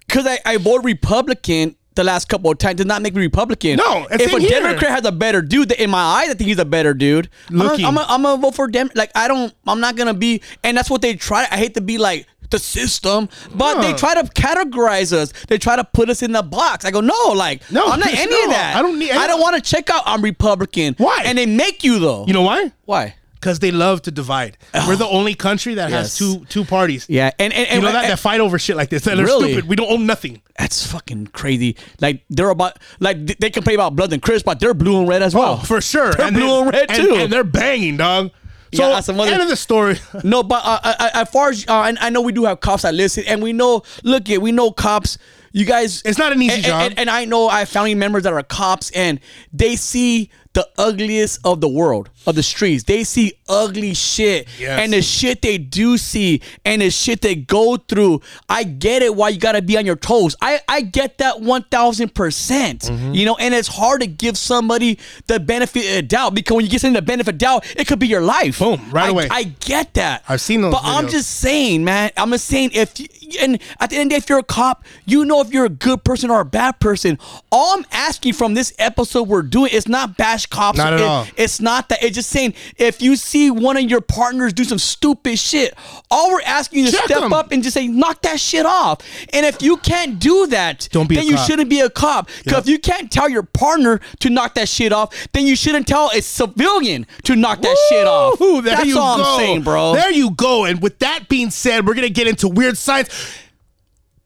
[0.07, 3.77] because I, I vote Republican the last couple of times does not make me Republican.
[3.77, 4.49] No, if a here.
[4.61, 7.29] Democrat has a better dude, in my eyes, I think he's a better dude.
[7.51, 7.85] Looking.
[7.85, 8.91] I'm gonna I'm gonna vote for Dem.
[8.95, 11.47] Like I don't, I'm not gonna be, and that's what they try.
[11.51, 15.33] I hate to be like the system, but they try to categorize us.
[15.49, 16.85] They try to put us in the box.
[16.85, 18.77] I go, no, like No, I'm not any no, of that.
[18.77, 20.03] I don't need- I don't want to check out.
[20.07, 20.95] I'm Republican.
[20.99, 21.23] Why?
[21.25, 22.27] And they make you though.
[22.27, 22.73] You know why?
[22.85, 23.15] why?
[23.35, 24.59] Because they love to divide.
[24.75, 25.11] We're the oh.
[25.11, 26.01] only country that Yes.
[26.01, 27.07] has two two parties.
[27.09, 29.05] Yeah, and and, and You know that and- that fight over shit like this.
[29.05, 29.53] They're Really?
[29.53, 29.69] stupid.
[29.69, 30.43] We don't own nothing.
[30.59, 31.77] That's fucking crazy.
[32.01, 35.23] Like they're about like they complain about blood and crisp, but they're blue and red
[35.23, 35.59] as oh, well.
[35.61, 36.13] Oh, for sure.
[36.15, 37.15] They're And blue they- and red too.
[37.15, 38.31] And they're banging, dog.
[38.75, 39.99] So Yeah, some other- end of the story.
[40.25, 42.61] no, but uh, uh, uh, as far as uh, and I know we do have
[42.61, 43.83] cops that listen, and we know.
[44.05, 45.19] Look, it we know cops.
[45.53, 46.83] You guys, It's not an easy and, job.
[46.83, 49.19] and, and I know I have family members that are cops, and
[49.53, 52.85] they see the ugliest of the world of the streets.
[52.85, 54.81] They see ugly shit, Yes.
[54.83, 58.23] and the shit they do see, and the shit they go through.
[58.49, 59.15] I get it.
[59.15, 60.35] Why you gotta be on your toes?
[60.41, 62.83] I I get that one thousand percent.
[62.83, 63.15] Mm-hmm.
[63.15, 66.71] You know, and it's hard to give somebody the benefit of doubt because when you
[66.71, 68.59] get something the benefit of doubt, it could be your life.
[68.59, 69.29] Boom, right I- away.
[69.31, 70.25] I get that.
[70.29, 72.11] I've seen those But I'm just saying, man.
[72.17, 73.07] I'm just saying if you,
[73.41, 75.67] and at the end of the day, if you're a cop, you know if you're
[75.67, 77.19] a good person or a bad person.
[77.53, 80.79] All I'm asking from this episode we're doing is not bash cops.
[80.79, 81.27] Not at It- all.
[81.37, 82.03] It's not that.
[82.03, 85.75] It's just saying if you see one of your partners do some stupid shit,
[86.11, 88.99] all we're asking you to Check step up and just say knock that shit off.
[89.33, 91.47] And if you can't do that, Don't be then you cop.
[91.47, 92.29] shouldn't be a cop.
[92.45, 92.63] Because Yep.
[92.65, 96.11] if you can't tell your partner to knock that shit off, then you shouldn't tell
[96.15, 98.39] a civilian to knock that shit off.
[98.39, 99.25] There That's you all go.
[99.25, 99.95] I'm saying, bro.
[99.95, 100.65] There you go.
[100.65, 103.09] And with that being said, we're gonna get into weird science.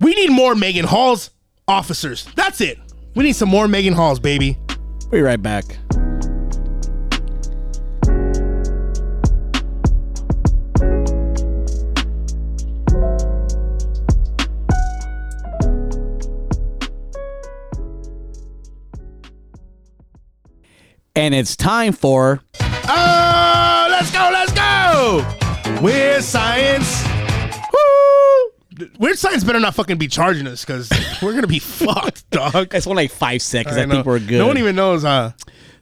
[0.01, 1.31] We need more Megan Halls
[1.69, 2.27] officers.
[2.35, 2.79] That's it.
[3.15, 4.59] We need some more Megan Halls, baby.
[5.03, 5.65] We'll be right back.
[21.15, 22.41] And it's time for
[22.89, 25.83] Oh, let's go, let's go.
[25.83, 27.05] Weird science.
[27.73, 28.89] Woo.
[28.99, 30.91] Weird science better not fucking be charging us because
[31.23, 32.75] we're gonna be fucked, dog.
[32.75, 33.77] it's only like five seconds.
[33.77, 33.95] I, know.
[33.97, 34.39] think we're good.
[34.39, 35.33] No one even knows, huh?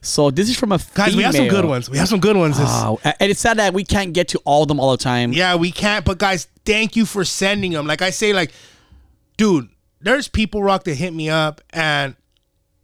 [0.01, 1.89] so this is from a Guys, we have some good ones.
[1.89, 2.59] We have some good ones.
[2.59, 2.99] Wow.
[3.03, 5.31] And it's sad that we can't get to all of them all the time.
[5.31, 6.03] Yeah, we can't.
[6.03, 7.87] But guys, thank you for sending them.
[7.87, 8.51] Like I say, like,
[9.37, 9.69] dude,
[10.01, 12.15] there's people rock that hit me up, and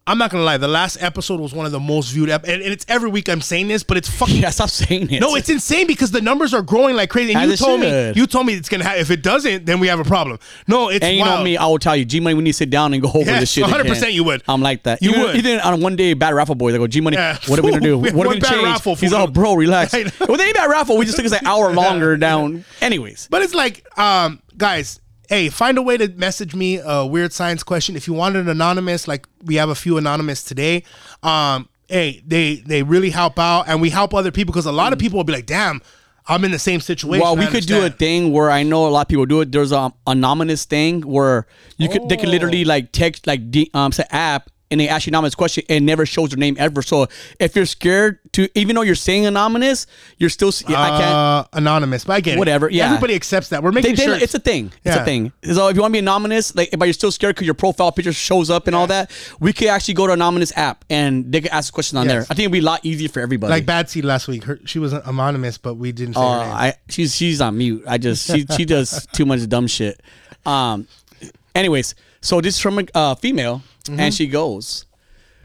[0.08, 0.58] I'm not gonna lie.
[0.58, 3.28] The last episode was one of the most viewed, ep- and, and it's every week
[3.30, 4.38] I'm saying this, but it's fucking.
[4.38, 5.20] Yeah, stop saying it.
[5.20, 7.34] No, it's insane because the numbers are growing like crazy.
[7.34, 9.02] And As you it told me, you told me it's gonna happen.
[9.02, 10.40] If it doesn't, then we have a problem.
[10.68, 11.40] No, it's And you wild.
[11.40, 13.10] know me, I will tell you, G Money, we need to sit down and go
[13.10, 13.66] over Yes, this shit.
[13.66, 14.42] 100% you would.
[14.48, 15.02] I'm like that.
[15.02, 15.36] You even, would.
[15.36, 17.38] Even on one day, bad raffle boys, I go, G Money, Yeah.
[17.48, 17.98] what are we gonna do?
[17.98, 18.64] We What are we gonna change?
[18.66, 19.92] raffle, He's all, bro, relax.
[19.94, 22.64] With any bad raffle, we just took us an hour longer down.
[22.82, 25.00] Anyways, But it's like, um, guys,
[25.30, 27.96] hey, find a way to message me a weird science question.
[27.96, 30.84] If you want it anonymous, like we have a few anonymous today,
[31.24, 34.94] um, hey, they they really help out, and we help other people because a lot
[34.94, 35.82] of people will be like, damn,
[36.28, 37.22] I'm in the same situation.
[37.22, 39.52] well, we could do a thing where I know a lot of people do it.
[39.52, 41.48] There's a anonymous thing where
[41.78, 42.68] you could they could literally Oh.
[42.68, 45.86] like text like the um say app and they ask you anonymous question and it
[45.86, 46.82] never shows their name ever.
[46.82, 47.08] So
[47.40, 49.88] if you're scared to, even though you're saying anonymous,
[50.18, 50.52] you're still.
[50.68, 51.04] I can't.
[51.04, 52.40] Uh, anonymous, but I get it.
[52.40, 52.88] Whatever, yeah.
[52.88, 53.64] Everybody accepts that.
[53.64, 54.72] We're making they, sure it's a thing.
[54.84, 55.02] It's Yeah.
[55.02, 55.32] a thing.
[55.44, 57.92] So if you want to be anonymous, like, but you're still scared because your profile
[57.92, 61.42] picture shows up and all that, we could actually go to anonymous app and they
[61.42, 62.22] could ask questions on there.
[62.22, 63.52] I think it'd be a lot easier for everybody.
[63.52, 64.44] like Bad Seed last week.
[64.44, 66.26] Her, she was anonymous, but we didn't say Uh.
[66.40, 67.84] I she's she's on mute.
[67.88, 70.02] I just she she does too much dumb shit.
[70.46, 70.88] Um.
[71.56, 74.00] Anyways, so this is from a uh, female, Mm-hmm.
[74.02, 74.86] and she goes,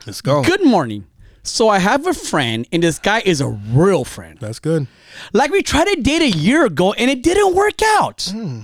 [0.06, 0.42] Let's go.
[0.42, 1.06] "Good morning."
[1.44, 4.36] So I have a friend, and this guy is a real friend.
[4.40, 4.88] That's good.
[5.32, 8.28] Like we tried to date a year ago and it didn't work out.
[8.32, 8.60] Hmm.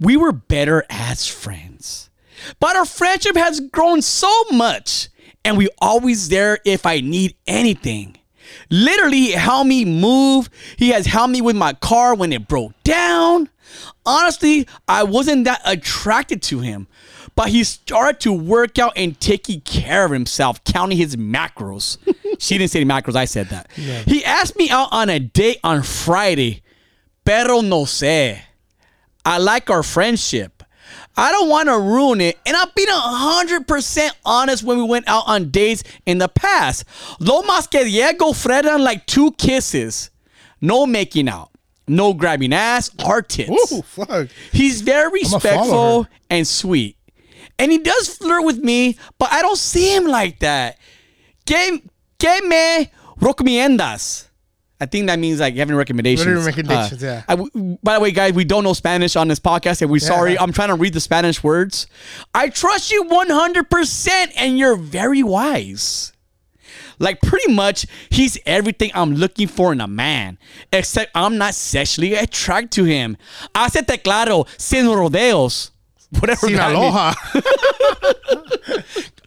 [0.00, 2.08] We were better as friends.
[2.60, 5.08] But our friendship has grown so much
[5.44, 8.16] and we always there if I need anything.
[8.70, 10.48] Literally he helped me move.
[10.76, 13.48] He has helped me with my car when it broke down.
[14.04, 16.88] Honestly, I wasn't that attracted to him,
[17.34, 21.98] but he started to work out and taking care of himself, counting his macros.
[22.38, 23.16] she didn't say the macros.
[23.16, 23.70] I said that.
[23.72, 26.62] He asked me out on a date on Friday.
[27.24, 28.40] Pero no sé.
[29.24, 30.62] I like our friendship.
[31.16, 32.38] I don't want to ruin it.
[32.46, 36.84] And I've been 100% honest when we went out on dates in the past.
[37.20, 40.10] Lo más que Diego Fred on like two kisses.
[40.60, 41.50] No making out.
[41.86, 43.72] No grabbing ass or tits.
[43.72, 44.28] Ooh, fuck.
[44.52, 46.96] He's very I'ma respectful and sweet.
[47.62, 50.78] And he does flirt with me, but I don't see him like that.
[51.46, 51.80] Que,
[52.18, 52.90] que me
[53.20, 54.26] recomiendas?
[54.80, 56.44] I think that means like having recommendations.
[56.44, 57.04] Recommendations?
[57.04, 57.22] Uh, Yeah.
[57.28, 57.36] I
[57.84, 60.36] by the way, guys, we don't know Spanish on this podcast, and we're sorry.
[60.36, 61.86] I'm trying to read the Spanish words.
[62.34, 66.12] I trust you 100%, and you're very wise.
[66.98, 70.38] Like pretty much, he's everything I'm looking for in a man,
[70.72, 73.16] except I'm not sexually attracted to him.
[73.54, 75.71] Hacete claro, sin rodeos.
[76.20, 77.14] Whatever Sin that aloha.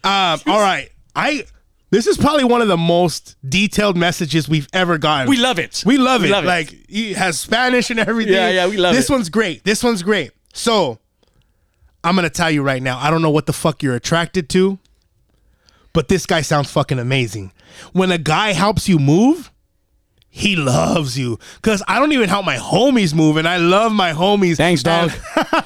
[0.04, 0.90] um, all right.
[1.14, 1.44] I
[1.90, 5.28] this is probably one of the most detailed messages we've ever gotten.
[5.30, 5.82] We love it.
[5.86, 6.32] We love We it.
[6.32, 6.48] love it.
[6.48, 8.34] like he has Spanish and everything.
[8.34, 9.12] Yeah, yeah, we love this it.
[9.12, 9.64] one's great.
[9.64, 10.32] This one's great.
[10.52, 10.98] So
[12.04, 12.98] I'm gonna tell you right now.
[12.98, 14.78] I don't know what the fuck you're attracted to,
[15.92, 17.52] but this guy sounds fucking amazing.
[17.92, 19.50] When a guy helps you move,
[20.36, 21.38] he loves you.
[21.62, 24.58] Cause I don't even help my homies move, and I love my homies.
[24.58, 25.10] Thanks, dog.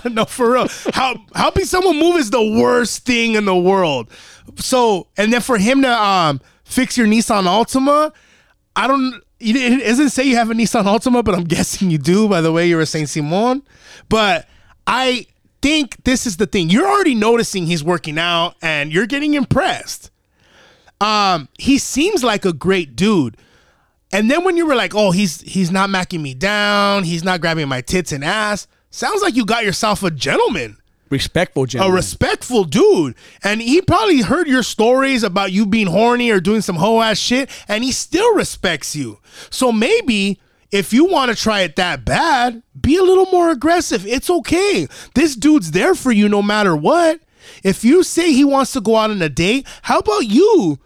[0.05, 0.68] And- no, for real.
[0.95, 4.09] Help, helping someone move is the worst thing in the world.
[4.57, 8.12] So, and then for him to um fix your Nissan Altima,
[8.77, 9.21] I don't.
[9.41, 12.53] It doesn't say you have a Nissan Altima, but I'm guessing you do by the
[12.53, 13.62] way you're a Saint Simon.
[14.09, 14.49] But
[14.87, 15.27] I
[15.62, 16.71] think this is the thing.
[16.71, 20.12] You're already noticing he's working out, and you're getting impressed.
[21.01, 23.37] Um, he seems like a great dude.
[24.12, 27.40] And then when you were like, "Oh, he's he's not macking me down, he's not
[27.40, 30.76] grabbing my tits and ass," sounds like you got yourself a gentleman,
[31.11, 31.92] Respectful gentleman.
[31.92, 33.14] a respectful dude.
[33.44, 37.18] And he probably heard your stories about you being horny or doing some hoe ass
[37.18, 39.18] shit, and he still respects you.
[39.48, 40.40] So maybe
[40.72, 44.06] if you want to try it that bad, be a little more aggressive.
[44.06, 44.86] It's okay.
[45.14, 47.20] This dude's there for you no matter what.
[47.64, 50.78] If you say he wants to go out on a date, how about you?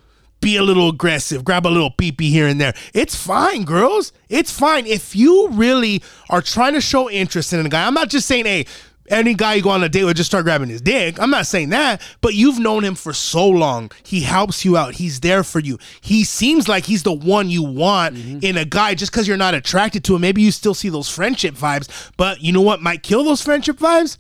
[0.45, 2.75] Be a little aggressive, grab a little peepee here and there.
[2.93, 4.13] It's fine, girls.
[4.29, 4.87] It's fine.
[4.87, 8.45] If you really are trying to show interest in a guy, I'm not just saying,
[8.45, 8.67] hey,
[9.09, 11.21] any guy you go on a date with just start grabbing his dick.
[11.21, 13.91] I'm not saying that, but you've known him for so long.
[14.03, 14.95] He helps you out.
[14.95, 15.79] He's there for you.
[16.01, 18.39] He seems like he's the one you want mm-hmm.
[18.43, 20.21] in a guy just because you're not attracted to him.
[20.21, 23.77] Maybe you still see those friendship vibes, but you know what might kill those friendship
[23.77, 24.19] vibes?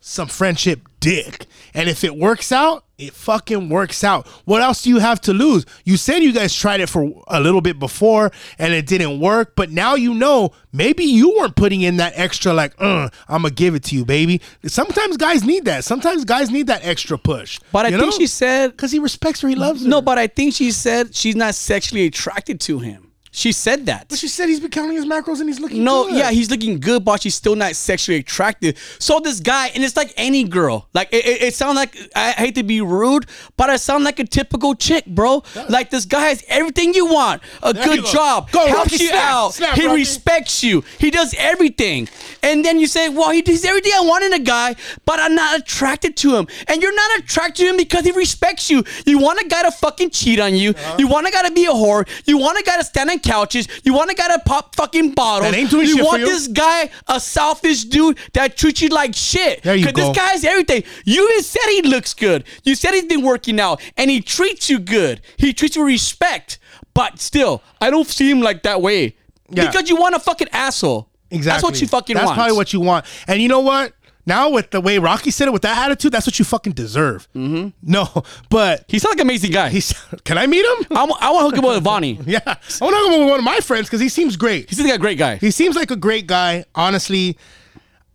[0.00, 1.46] some friendship dick.
[1.74, 4.26] And if it works out, it fucking works out.
[4.44, 5.64] What else do you have to lose?
[5.84, 9.54] You said you guys tried it for a little bit before and it didn't work,
[9.56, 13.54] but now you know maybe you weren't putting in that extra, like, uh, I'm gonna
[13.54, 14.40] give it to you, baby.
[14.66, 15.84] Sometimes guys need that.
[15.84, 17.58] Sometimes guys need that extra push.
[17.72, 19.88] But I You think she said because he respects her, he loves her.
[19.88, 20.02] no.
[20.02, 23.09] But I think she said she's not sexually attracted to him.
[23.32, 24.08] She said that.
[24.08, 26.18] But she said he's been counting his macros and he's looking No, good.
[26.18, 28.76] yeah, he's looking good, but she's still not sexually attractive.
[28.98, 30.88] So this guy, and it's like any girl.
[30.94, 33.26] Like it, it, it sounds like I hate to be rude,
[33.56, 35.44] but I sound like a typical chick, bro.
[35.68, 37.40] Like this guy has everything you want.
[37.62, 39.54] A There good job, Go, helps Rocky, you snap, out.
[39.54, 39.96] snap, he Rocky.
[40.00, 40.82] respects you.
[40.98, 42.08] He does everything.
[42.42, 44.74] And then you say, well, he does everything I want in a guy,
[45.04, 46.48] but I'm not attracted to him.
[46.66, 48.82] And you're not attracted to him because he respects you.
[49.06, 50.70] You want a guy to fucking cheat on you.
[50.70, 50.96] Uh-huh.
[50.98, 52.08] You want a guy to be a whore.
[52.26, 53.68] You want a guy to stand on couches.
[53.84, 55.50] You want a guy to pop fucking bottles.
[55.50, 56.26] That ain't doing you shit for want you.
[56.26, 59.62] this guy, a selfish dude that treats you like shit.
[59.62, 60.12] There you 'Cause go.
[60.12, 60.84] Because this guy's everything.
[61.04, 62.44] You even said he looks good.
[62.64, 65.20] You said he's been working out, and he treats you good.
[65.36, 66.58] He treats you with respect.
[66.94, 69.16] But still, I don't see him like that way.
[69.48, 69.66] Yeah.
[69.66, 71.08] Because you want a fucking asshole.
[71.30, 71.50] Exactly.
[71.52, 72.22] That's what you fucking want.
[72.22, 72.36] That's want.
[72.38, 73.04] probably what you want.
[73.28, 73.92] And you know what?
[74.30, 77.26] Now with the way Rocky said it, with that attitude, that's what you fucking deserve.
[77.34, 77.70] Mm-hmm.
[77.82, 78.06] No,
[78.48, 79.70] but He's like an amazing guy.
[79.70, 79.92] he's.
[80.24, 80.86] Can I meet him?
[80.96, 82.18] I, I want to hook him up with Vonnie.
[82.26, 84.68] Yeah, I want to hook up with one of my friends because he seems great.
[84.70, 85.36] He's like a great guy.
[85.36, 86.64] He seems like a great guy.
[86.76, 87.36] Honestly,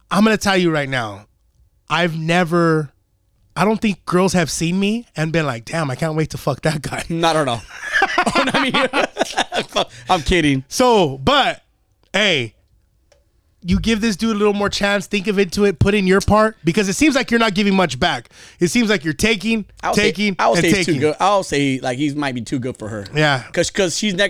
[0.09, 1.27] I'm gonna tell you right now,
[1.89, 2.91] I've never.
[3.57, 6.37] I don't think girls have seen me and been like, "Damn, I can't wait to
[6.37, 7.59] fuck that guy." I don't know.
[8.01, 10.63] I mean, I'm kidding.
[10.69, 11.61] So, but
[12.13, 12.55] hey,
[13.67, 15.07] you give this dude a little more chance.
[15.07, 15.79] Think of into it.
[15.79, 18.29] Put in your part because it seems like you're not giving much back.
[18.59, 20.93] It seems like you're taking, I'll taking, say, I'll and say taking.
[20.95, 21.15] too good.
[21.19, 23.05] I'll say like he might be too good for her.
[23.13, 23.43] Yeah.
[23.47, 24.29] because because she's not.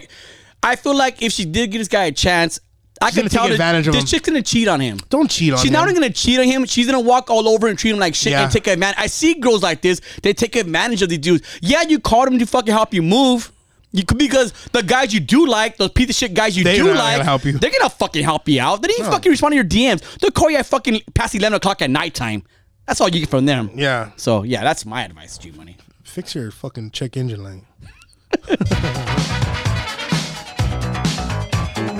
[0.64, 2.60] I feel like if she did give this guy a chance,
[3.02, 4.98] I gonna could tell take that advantage of this chick's gonna cheat on him.
[5.10, 5.68] Don't cheat on She's him.
[5.68, 8.00] She's not only gonna cheat on him, she's gonna walk all over and treat him
[8.00, 8.44] like shit Yeah.
[8.44, 8.98] and take advantage.
[8.98, 11.46] I see girls like this, they take advantage of these dudes.
[11.62, 13.52] Yeah, you called him to fucking help you move.
[13.96, 16.76] You could because the guys you do like, those piece of shit guys you They're
[16.76, 17.54] do like, gonna help you.
[17.54, 18.82] they're gonna fucking help you out.
[18.82, 20.02] They didn't fucking respond to your DMs.
[20.20, 22.44] They'll call you at fucking past eleven o'clock at nighttime.
[22.86, 23.72] That's all you get from them.
[23.74, 24.12] Yeah.
[24.18, 25.78] So yeah, that's my advice, G Money.
[26.04, 27.64] Fix your fucking check engine light.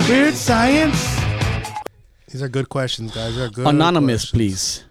[0.08, 1.16] Weird science.
[2.30, 3.34] These are good questions, guys.
[3.34, 3.66] These are good.
[3.66, 4.32] Anonymous, questions.
[4.32, 4.84] please.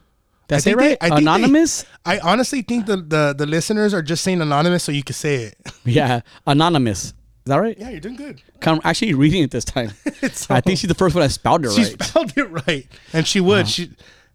[0.48, 1.12] That's I it, think they- right?
[1.12, 1.86] They- Anonymous?
[2.06, 5.36] I honestly think the, the the listeners are just saying anonymous so you can say
[5.46, 5.58] it.
[5.86, 7.06] yeah, anonymous.
[7.06, 7.14] Is
[7.52, 7.78] that right?
[7.78, 8.42] Yeah, you're doing good.
[8.66, 9.92] I'm actually reading it this time.
[10.22, 11.94] It's I think she's the first one that spelled it she right.
[11.94, 12.04] Uh-huh.
[12.06, 13.68] spelled it right, and she would.
[13.68, 13.92] She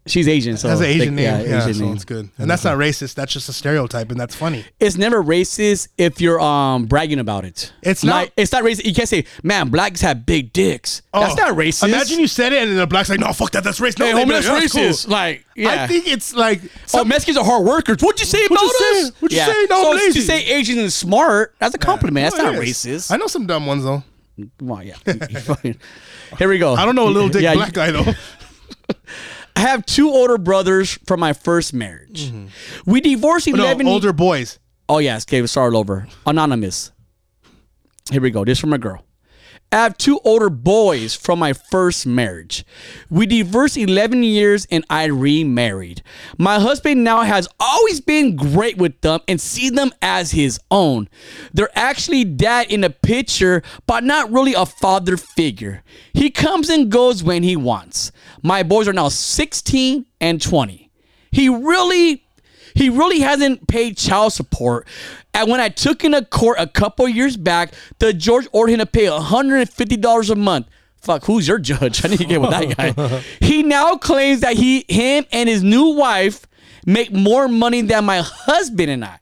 [0.07, 1.45] she's Asian, so has an Asian they- name.
[1.49, 1.93] Yeah, Asian so name.
[1.95, 2.29] it's good.
[2.37, 3.15] And that's not racist.
[3.15, 4.65] That's just a stereotype, and that's funny.
[4.79, 7.71] It's never racist if you're um bragging about it.
[7.83, 8.85] It's not- like it's not racist.
[8.85, 11.87] You can't say, "Man, blacks have big dicks." Oh, That's Oh, not racist.
[11.87, 13.63] Imagine you said it, and the black's like, "No, fuck that.
[13.63, 15.05] That's racist." No, Hey, homie, that's like, racist.
[15.05, 15.83] cool." Like, yeah.
[15.83, 17.97] I think it's like oh, some, Mexicans are hard workers.
[18.01, 19.07] What'd you say about What'd you us?
[19.07, 19.13] say?
[19.19, 19.65] What'd you say?
[19.69, 22.31] No, so to say Asian is smart, that's a compliment.
[22.31, 22.77] That's Oh, not it is.
[22.77, 23.11] racist.
[23.11, 24.03] I know some dumb ones though.
[24.57, 24.95] Come on, yeah.
[26.39, 26.73] Here we go.
[26.73, 28.05] I don't know a little dick Yeah, black guy though.
[29.55, 32.31] I have two older brothers from my first marriage.
[32.85, 33.57] We divorced Mm-hmm.
[33.57, 33.87] no, eleven.
[33.87, 34.59] older boys.
[34.89, 36.07] Oh yes, okay, start over.
[36.25, 36.91] Anonymous.
[38.11, 38.43] Here we go.
[38.43, 39.05] This from a girl.
[39.73, 42.65] I have two older boys from my first marriage.
[43.09, 46.03] We divorced 11 years and I remarried.
[46.37, 51.07] My husband now has always been great with them and see them as his own.
[51.53, 55.83] They're actually dad in the picture, but not really a father figure.
[56.11, 58.11] He comes and goes when he wants.
[58.43, 60.91] My boys are now 16 and 20.
[61.31, 62.25] He really
[62.75, 64.87] he really hasn't paid child support.
[65.33, 68.79] And when I took him to court a couple years back, the judge ordered him
[68.79, 70.67] to pay $150 a month.
[71.01, 72.05] Fuck, who's your judge?
[72.05, 73.23] I need to get with that guy.
[73.39, 76.45] he now claims that he, him, and his new wife
[76.85, 79.19] make more money than my husband and I.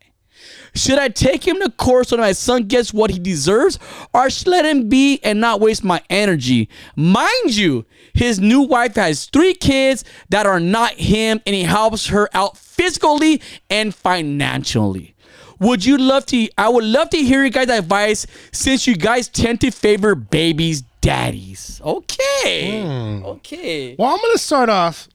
[0.75, 3.79] Should I take him to court so that my son gets what he deserves,
[4.13, 6.69] or should I let him be and not waste my energy?
[6.95, 7.85] Mind you,
[8.19, 12.57] his new wife has three kids that are not him, and he helps her out
[12.57, 15.15] physically and financially.
[15.59, 16.47] Would you love to?
[16.57, 20.83] I would love to hear you guys' advice since you guys tend to favor babies'
[21.01, 21.81] daddies.
[21.83, 22.83] Okay,
[23.23, 23.95] okay.
[23.97, 25.07] Well, I'm gonna start off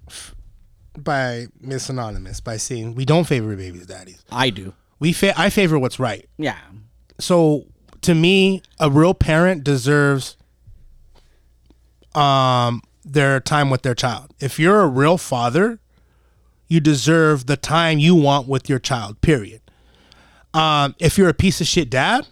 [0.99, 4.23] by Miss Anonymous by saying we don't favor babies' daddies.
[4.31, 4.75] I do.
[4.99, 6.29] We fa- I favor what's right.
[6.39, 6.59] Yeah.
[7.19, 7.65] So
[8.03, 10.37] to me, a real parent deserves
[12.15, 14.35] um their time with their child.
[14.41, 15.79] If you're a real father,
[16.69, 19.21] you deserve the time you want with your child.
[19.21, 19.61] Period.
[20.53, 22.27] Um, if you're a piece of shit dad,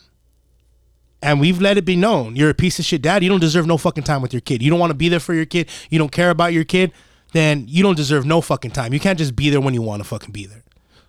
[1.23, 3.67] and we've let it be known you're a piece of shit dad, you don't deserve
[3.67, 4.63] no fucking time with your kid.
[4.63, 5.69] You don't want to be there for your kid.
[5.91, 6.93] You don't care about your kid.
[7.33, 8.93] Then you don't deserve no fucking time.
[8.93, 10.65] You can't just be there when you want to fucking be there.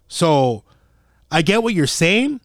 [0.08, 0.64] So
[1.32, 2.40] I get what you're saying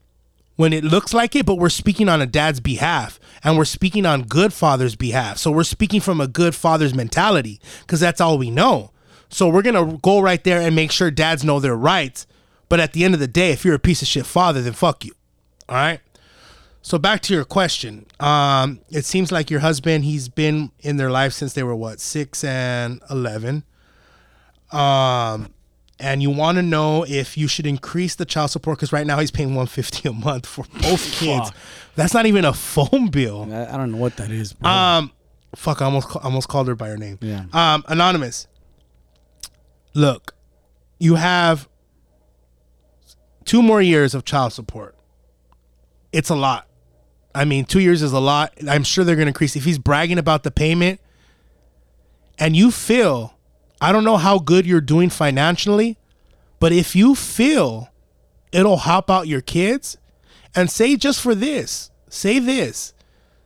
[0.59, 4.05] when it looks like it, but we're speaking on a dad's behalf and we're speaking
[4.05, 5.37] on good father's behalf.
[5.37, 8.91] So we're speaking from a good father's mentality because that's all we know.
[9.29, 12.27] So we're going to go right there and make sure dads know their rights.
[12.67, 14.73] But at the end of the day, if you're a piece of shit father, then
[14.73, 15.13] fuck you.
[15.69, 16.01] All right.
[16.81, 18.05] So back to your question.
[18.19, 22.01] Um, it seems like your husband, he's been in their life since they were what,
[22.01, 23.63] six and eleven.
[24.73, 25.53] Um,
[25.99, 29.19] and you want to know if you should increase the child support because right now
[29.19, 31.51] he's paying one fifty a month for both kids.
[31.95, 33.47] That's not even a phone bill.
[33.51, 34.53] I, I don't know what that is.
[34.53, 34.69] Bro.
[34.69, 35.11] Um,
[35.55, 37.17] fuck, I almost almost called her by her name.
[37.21, 37.45] Yeah.
[37.53, 38.47] Um, anonymous.
[39.93, 40.35] Look,
[40.99, 41.67] you have
[43.45, 44.95] two more years of child support.
[46.11, 46.67] It's a lot.
[47.33, 48.53] I mean, two years is a lot.
[48.67, 49.55] I'm sure they're going to increase.
[49.55, 50.99] If he's bragging about the payment,
[52.37, 53.37] and you feel,
[53.81, 55.97] I don't know how good you're doing financially,
[56.59, 57.89] but if you feel
[58.51, 59.97] it'll help out your kids,
[60.55, 62.93] and say just for this, say this,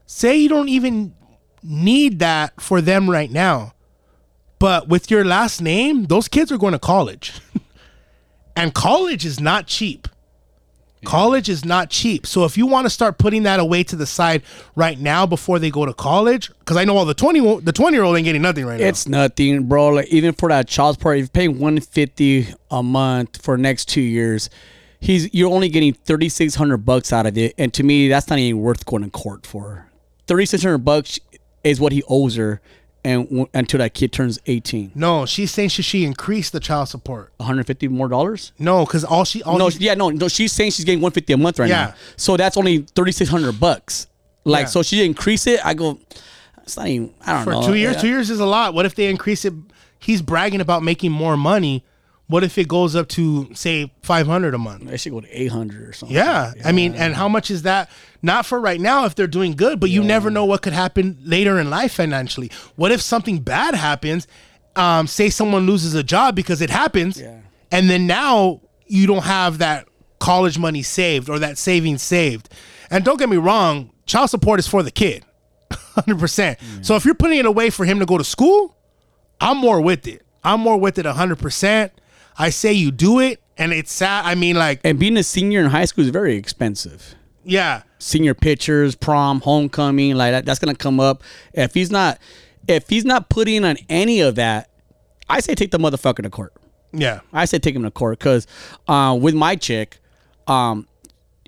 [0.06, 1.14] say you don't even
[1.62, 3.74] need that for them right now.
[4.60, 7.34] But with your last name, those kids are going to college.
[8.56, 10.08] and college is not cheap.
[11.06, 12.26] College is not cheap.
[12.26, 14.43] So if you want to start putting that away to the side
[14.76, 17.97] right now before they go to college, because I know all the twenty the twenty
[17.97, 18.86] year old ain't getting nothing right now.
[18.86, 19.89] It's nothing, bro.
[19.89, 23.89] Like even for that child support, if you're paying one fifty a month for next
[23.89, 24.49] two years,
[24.99, 28.30] he's you're only getting thirty six hundred bucks out of it, and to me, that's
[28.30, 29.88] not even worth going to court for.
[30.28, 31.20] Thirty six hundred bucks
[31.64, 32.62] is what he owes her,
[33.04, 34.91] and w- until that kid turns eighteen.
[34.95, 37.34] No, she's saying she should she increase the child support?
[37.38, 38.51] one hundred fifty more dollars.
[38.60, 40.28] No, because all she all No, he- yeah, no, no.
[40.28, 41.86] She's saying she's getting one fifty a month right Yeah.
[41.88, 44.08] now, so that's only thirty six hundred bucks.
[44.45, 44.70] Like, Yeah.
[44.70, 45.66] so she increase it.
[45.66, 45.99] I go,
[46.64, 47.14] it's not even.
[47.26, 47.43] I don't know.
[47.43, 47.68] for know.
[47.68, 47.95] two years.
[47.95, 48.01] Yeah.
[48.01, 48.74] Two years is a lot.
[48.74, 49.54] What if they increase it?
[49.99, 51.86] He's bragging about making more money.
[52.28, 54.86] What if it goes up to say five hundred a month?
[54.86, 56.16] They should go to eight hundred or something.
[56.16, 56.54] Yeah.
[56.64, 57.90] I mean, and how much is that?
[58.22, 61.18] Not for right now if they're doing good, but you never know what could happen
[61.24, 62.50] later in life financially.
[62.78, 64.28] What if something bad happens?
[64.76, 67.42] Um, say someone loses a job because it happens, Yeah.
[67.72, 69.88] and then now you don't have that
[70.20, 72.50] college money saved or that savings saved.
[72.90, 75.26] And don't get me wrong, child support is for the kid,
[75.72, 76.58] hundred percent.
[76.82, 78.76] So if you're putting it away for him to go to school,
[79.42, 80.24] I'm more with it.
[80.44, 81.92] I'm more with it hundred percent.
[82.38, 84.26] I say you do it, and it's sad.
[84.26, 87.16] I mean, like, And being a senior in high school is very expensive.
[87.44, 91.24] yeah, Senior pictures, prom, homecoming, like that, that's gonna come up.
[91.54, 92.20] If he's not,
[92.68, 94.70] if he's not putting on any of that,
[95.30, 96.54] I say take the motherfucker to court.
[96.92, 98.46] yeah, I say take him to court because
[98.88, 100.00] uh, with my chick,
[100.48, 100.88] um,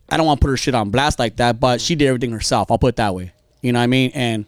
[0.10, 2.32] I don't want to put her shit on blast like that, but she did everything
[2.32, 2.72] herself.
[2.72, 3.34] I'll put it that way.
[3.62, 4.12] You know what I mean?
[4.14, 4.46] And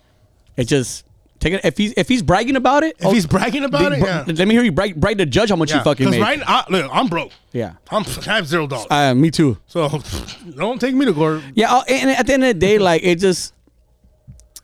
[0.55, 1.03] it just
[1.39, 2.95] take it if he's if he's bragging about it.
[2.99, 4.23] If he's bragging about it, yeah.
[4.27, 6.21] let me hear you brag, brag to judge how much you fucking made.
[6.21, 7.31] right, I, look, I'm broke.
[7.51, 8.87] yeah, I'm I have zero dollars.
[8.89, 9.57] uh, me too.
[9.67, 9.87] so
[10.55, 11.41] don't take me to court.
[11.53, 13.53] Yeah, uh, and at the end of the day, like it just.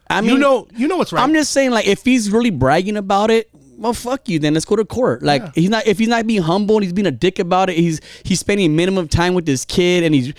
[0.10, 1.24] I mean, you know, you know what's right.
[1.24, 4.38] I'm just saying, like, if he's really bragging about it, well, fuck you.
[4.38, 5.24] Then let's go to court.
[5.24, 5.88] Like, he's not.
[5.88, 8.76] If he's not being humble and he's being a dick about it, he's he's spending
[8.76, 10.34] minimum time with this kid, and he's.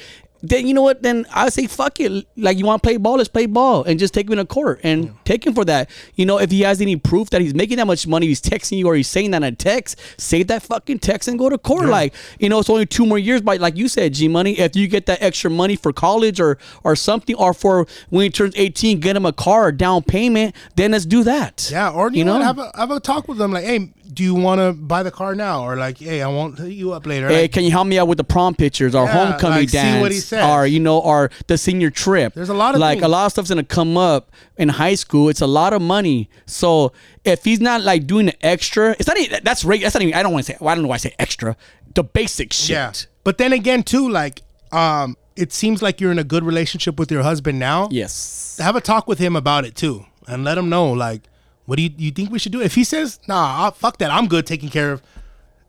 [0.47, 1.03] Then you know what?
[1.03, 2.27] Then I say fuck it.
[2.37, 4.81] Like you want to play ball, let's play ball, and just take him to court
[4.83, 5.89] and take him for that.
[6.17, 8.77] You know, if he has any proof that he's making that much money, he's texting
[8.77, 11.57] you or he's saying that in a text, save that fucking text and go to
[11.57, 11.87] court.
[11.89, 13.41] Like you know, it's only two more years.
[13.41, 16.59] But like you said, G Money, if you get that extra money for college or
[16.83, 20.55] or something, or for when he turns 18, get him a car or down payment,
[20.77, 21.69] then let's do that.
[21.73, 22.45] Yeah, or you, You know, know?
[22.45, 23.53] have a have a talk with them.
[23.53, 26.59] Like, hey, do you want to buy the car now, or like, hey, I won't
[26.59, 27.29] hit you up later.
[27.29, 29.69] Hey, Like, can you help me out with the prom pictures or Yeah, homecoming like,
[29.71, 30.45] see dance what he says.
[30.45, 32.35] or you know or the senior trip?
[32.35, 33.05] There's a lot of like things.
[33.07, 35.29] a lot of stuff's gonna come up in high school.
[35.29, 36.29] It's a lot of money.
[36.47, 36.93] So
[37.25, 39.83] if he's not like doing the extra, it's not even, that's rate.
[39.83, 40.15] That's not even.
[40.15, 40.59] I don't want to say.
[40.61, 41.57] Well, I don't know why I say extra.
[41.95, 42.71] The basic shit.
[42.71, 42.93] yeah.
[43.25, 47.11] But then again, too, like, um, it seems like you're in a good relationship with
[47.11, 47.89] your husband now.
[47.91, 48.59] Yes.
[48.61, 51.23] Have a talk with him about it too, and let him know, like,
[51.67, 52.61] what do you you think we should do?
[52.61, 55.03] If he says, nah, I'll, fuck that, I'm good taking care of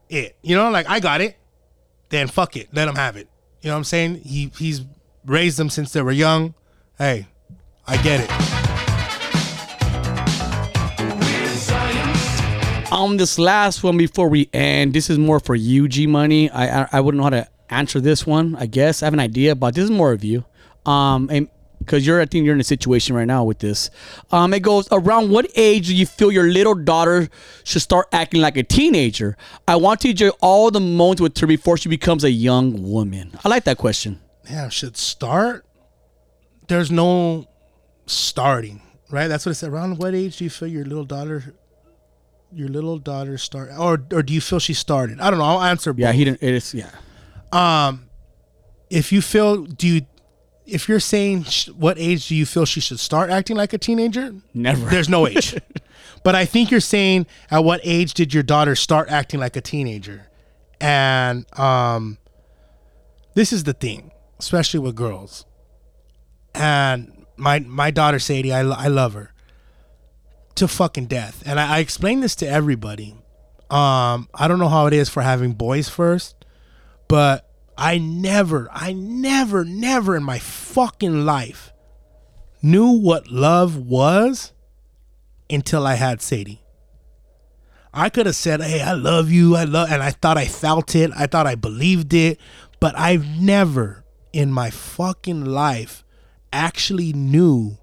[0.09, 0.35] it.
[0.41, 1.37] You know, like I got it.
[2.09, 3.27] Then fuck it, let him have it.
[3.61, 4.21] You know what I'm saying?
[4.23, 4.81] He he's
[5.25, 6.53] raised them since they were young.
[6.97, 7.27] Hey,
[7.87, 8.31] I get it.
[12.91, 16.49] On this last one before we end, this is more for you, G Money.
[16.51, 18.55] I, I I wouldn't know how to answer this one.
[18.55, 20.45] I guess I have an idea, but this is more of you.
[20.85, 21.49] Um, and
[21.85, 23.89] because you're, I think you're in a situation right now with this.
[24.31, 27.29] Um, it goes around what age do you feel your little daughter
[27.63, 29.37] should start acting like a teenager?
[29.67, 33.37] I want to enjoy all the moments with her before she becomes a young woman.
[33.43, 34.19] I like that question.
[34.49, 35.65] yeah, should start.
[36.67, 37.47] There's no
[38.07, 38.81] starting,
[39.11, 39.27] right?
[39.27, 39.69] That's what it said.
[39.71, 41.53] Around what age do you feel your little daughter,
[42.51, 45.19] your little daughter start, or or do you feel she started?
[45.19, 45.45] I don't know.
[45.45, 45.93] I'll answer.
[45.93, 45.99] Both.
[45.99, 46.41] Yeah, he didn't.
[46.41, 46.89] It is yeah.
[47.51, 48.09] Um,
[48.89, 50.01] if you feel, do you,
[50.65, 53.77] if you're saying sh- what age do you feel she should start acting like a
[53.77, 54.35] teenager?
[54.53, 54.89] Never.
[54.89, 55.55] There's no age.
[56.23, 59.61] but I think you're saying at what age did your daughter start acting like a
[59.61, 60.27] teenager?
[60.81, 62.17] And um
[63.33, 65.45] this is the thing, especially with girls.
[66.53, 69.33] And my my daughter Sadie, I, I love her
[70.55, 71.43] to fucking death.
[71.45, 73.15] And I, I explain this to everybody.
[73.69, 76.45] Um, I don't know how it is for having boys first,
[77.07, 77.44] but
[77.77, 81.73] I never, I never, never in my fucking life
[82.61, 84.53] knew what love was
[85.49, 86.61] until I had Sadie.
[87.93, 89.55] I could have said, "Hey, I love you.
[89.55, 91.11] I love," and I thought I felt it.
[91.15, 92.39] I thought I believed it,
[92.79, 94.03] but I've never
[94.33, 96.03] in my fucking life
[96.51, 97.77] actually knew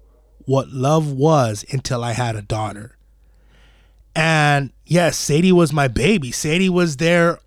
[0.45, 2.97] what love was until I had a daughter.
[4.15, 6.31] And yes, Sadie was my baby.
[6.31, 7.39] Sadie was there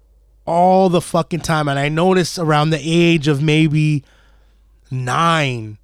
[0.47, 1.69] all the fucking time.
[1.69, 4.05] And I noticed around the age of maybe
[4.91, 5.79] nine,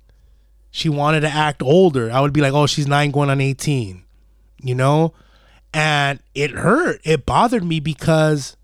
[0.70, 2.10] she wanted to act older.
[2.10, 4.02] I would be like, oh, she's nine going on 18,
[4.62, 5.12] you know?
[5.74, 7.00] And it hurt.
[7.04, 8.56] It bothered me because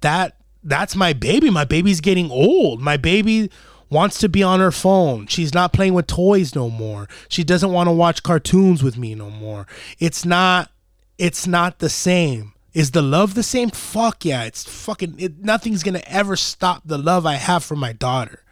[0.00, 1.50] that that's my baby.
[1.50, 2.80] My baby's getting old.
[2.80, 3.50] My baby
[3.90, 5.26] wants to be on her phone.
[5.26, 7.08] She's not playing with toys no more.
[7.28, 9.66] She doesn't want to watch cartoons with me no more.
[9.98, 10.70] It's not
[11.18, 12.53] it's not the same.
[12.74, 13.70] Is the love the same?
[13.70, 14.42] Fuck yeah.
[14.44, 18.42] It's fucking it, nothing's going to ever stop the love I have for my daughter.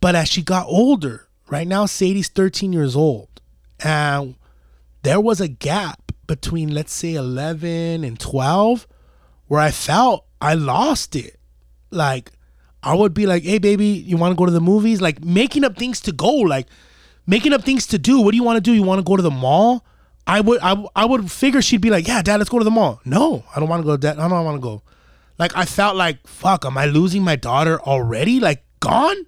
[0.00, 3.40] But as she got older, right now Sadie's 13 years old.
[3.82, 4.36] And
[5.02, 8.86] there was a gap between let's say 11 and 12
[9.46, 11.40] where I felt I lost it.
[11.90, 12.30] Like
[12.82, 15.64] I would be like, "Hey baby, you want to go to the movies?" Like making
[15.64, 16.66] up things to go, like
[17.26, 18.20] making up things to do.
[18.20, 18.72] What do you want to do?
[18.72, 19.84] You want to go to the mall?
[20.26, 22.70] I would I, I would figure she'd be like, "Yeah, dad, let's go to the
[22.70, 23.96] mall." No, I don't want to go.
[23.96, 24.82] Dad, I don't want to go.
[25.38, 28.40] Like I felt like, "Fuck, am I losing my daughter already?
[28.40, 29.26] Like gone?"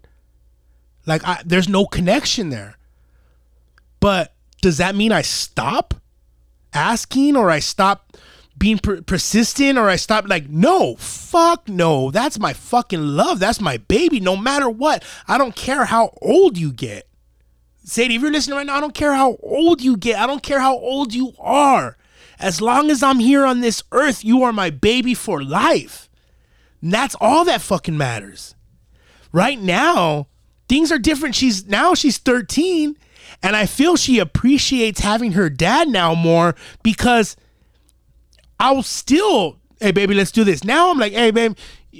[1.06, 2.76] Like I, there's no connection there.
[4.00, 5.94] But does that mean I stop
[6.72, 8.16] asking or I stop
[8.58, 12.10] being per- persistent or I stop like, no, fuck no.
[12.10, 13.40] That's my fucking love.
[13.40, 14.20] That's my baby.
[14.20, 15.04] No matter what.
[15.26, 17.08] I don't care how old you get.
[17.84, 20.18] Sadie, if you're listening right now, I don't care how old you get.
[20.18, 21.96] I don't care how old you are.
[22.38, 26.08] As long as I'm here on this earth, you are my baby for life.
[26.80, 28.54] And that's all that fucking matters.
[29.32, 30.28] Right now,
[30.68, 31.34] things are different.
[31.34, 32.96] She's now she's 13,
[33.42, 37.36] and I feel she appreciates having her dad now more because
[38.60, 40.64] I'll still, hey baby, let's do this.
[40.64, 41.56] Now I'm like, hey babe,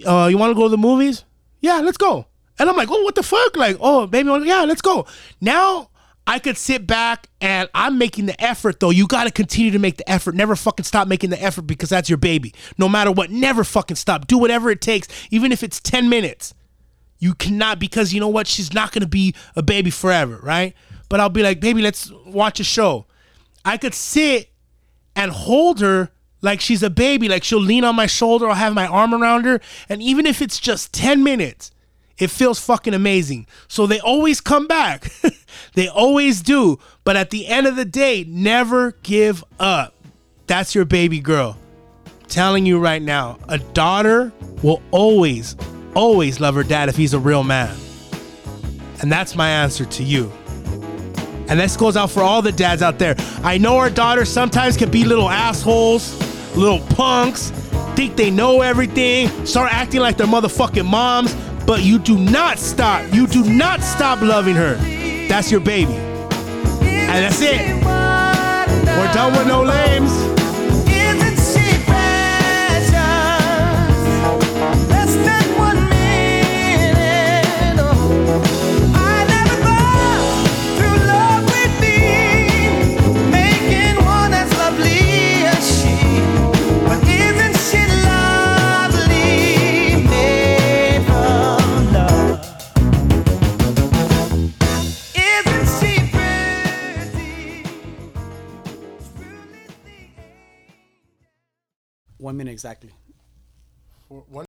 [0.06, 1.24] uh, you want to go to the movies?
[1.60, 2.26] Yeah, let's go.
[2.58, 3.56] And I'm like, oh, what the fuck?
[3.56, 5.06] Like, oh, baby, yeah, let's go.
[5.40, 5.90] Now
[6.26, 8.90] I could sit back and I'm making the effort though.
[8.90, 10.34] You got to continue to make the effort.
[10.34, 12.54] Never fucking stop making the effort because that's your baby.
[12.78, 14.26] No matter what, never fucking stop.
[14.26, 16.54] Do whatever it takes, even if it's 10 minutes.
[17.18, 18.46] You cannot because you know what?
[18.46, 20.74] She's not gonna be a baby forever, right?
[21.08, 23.06] But I'll be like, baby, let's watch a show.
[23.64, 24.50] I could sit
[25.14, 28.74] and hold her like she's a baby, like she'll lean on my shoulder, I'll have
[28.74, 31.70] my arm around her, and even if it's just 10 minutes,
[32.18, 33.46] it feels fucking amazing.
[33.68, 35.12] So they always come back.
[35.74, 36.78] they always do.
[37.04, 39.94] But at the end of the day, never give up.
[40.46, 41.56] That's your baby girl.
[42.28, 44.32] Telling you right now, a daughter
[44.62, 45.56] will always,
[45.94, 47.76] always love her dad if he's a real man.
[49.00, 50.32] And that's my answer to you.
[51.48, 53.14] And this goes out for all the dads out there.
[53.42, 56.16] I know our daughters sometimes can be little assholes,
[56.56, 57.50] little punks,
[57.94, 61.34] think they know everything, start acting like their motherfucking moms,
[61.66, 63.12] but you do not stop.
[63.12, 64.74] You do not stop loving her.
[65.28, 65.94] That's your baby.
[65.94, 67.60] And that's it.
[67.84, 70.31] We're done with no lames.
[102.32, 102.88] One minute exactly.
[104.08, 104.46] One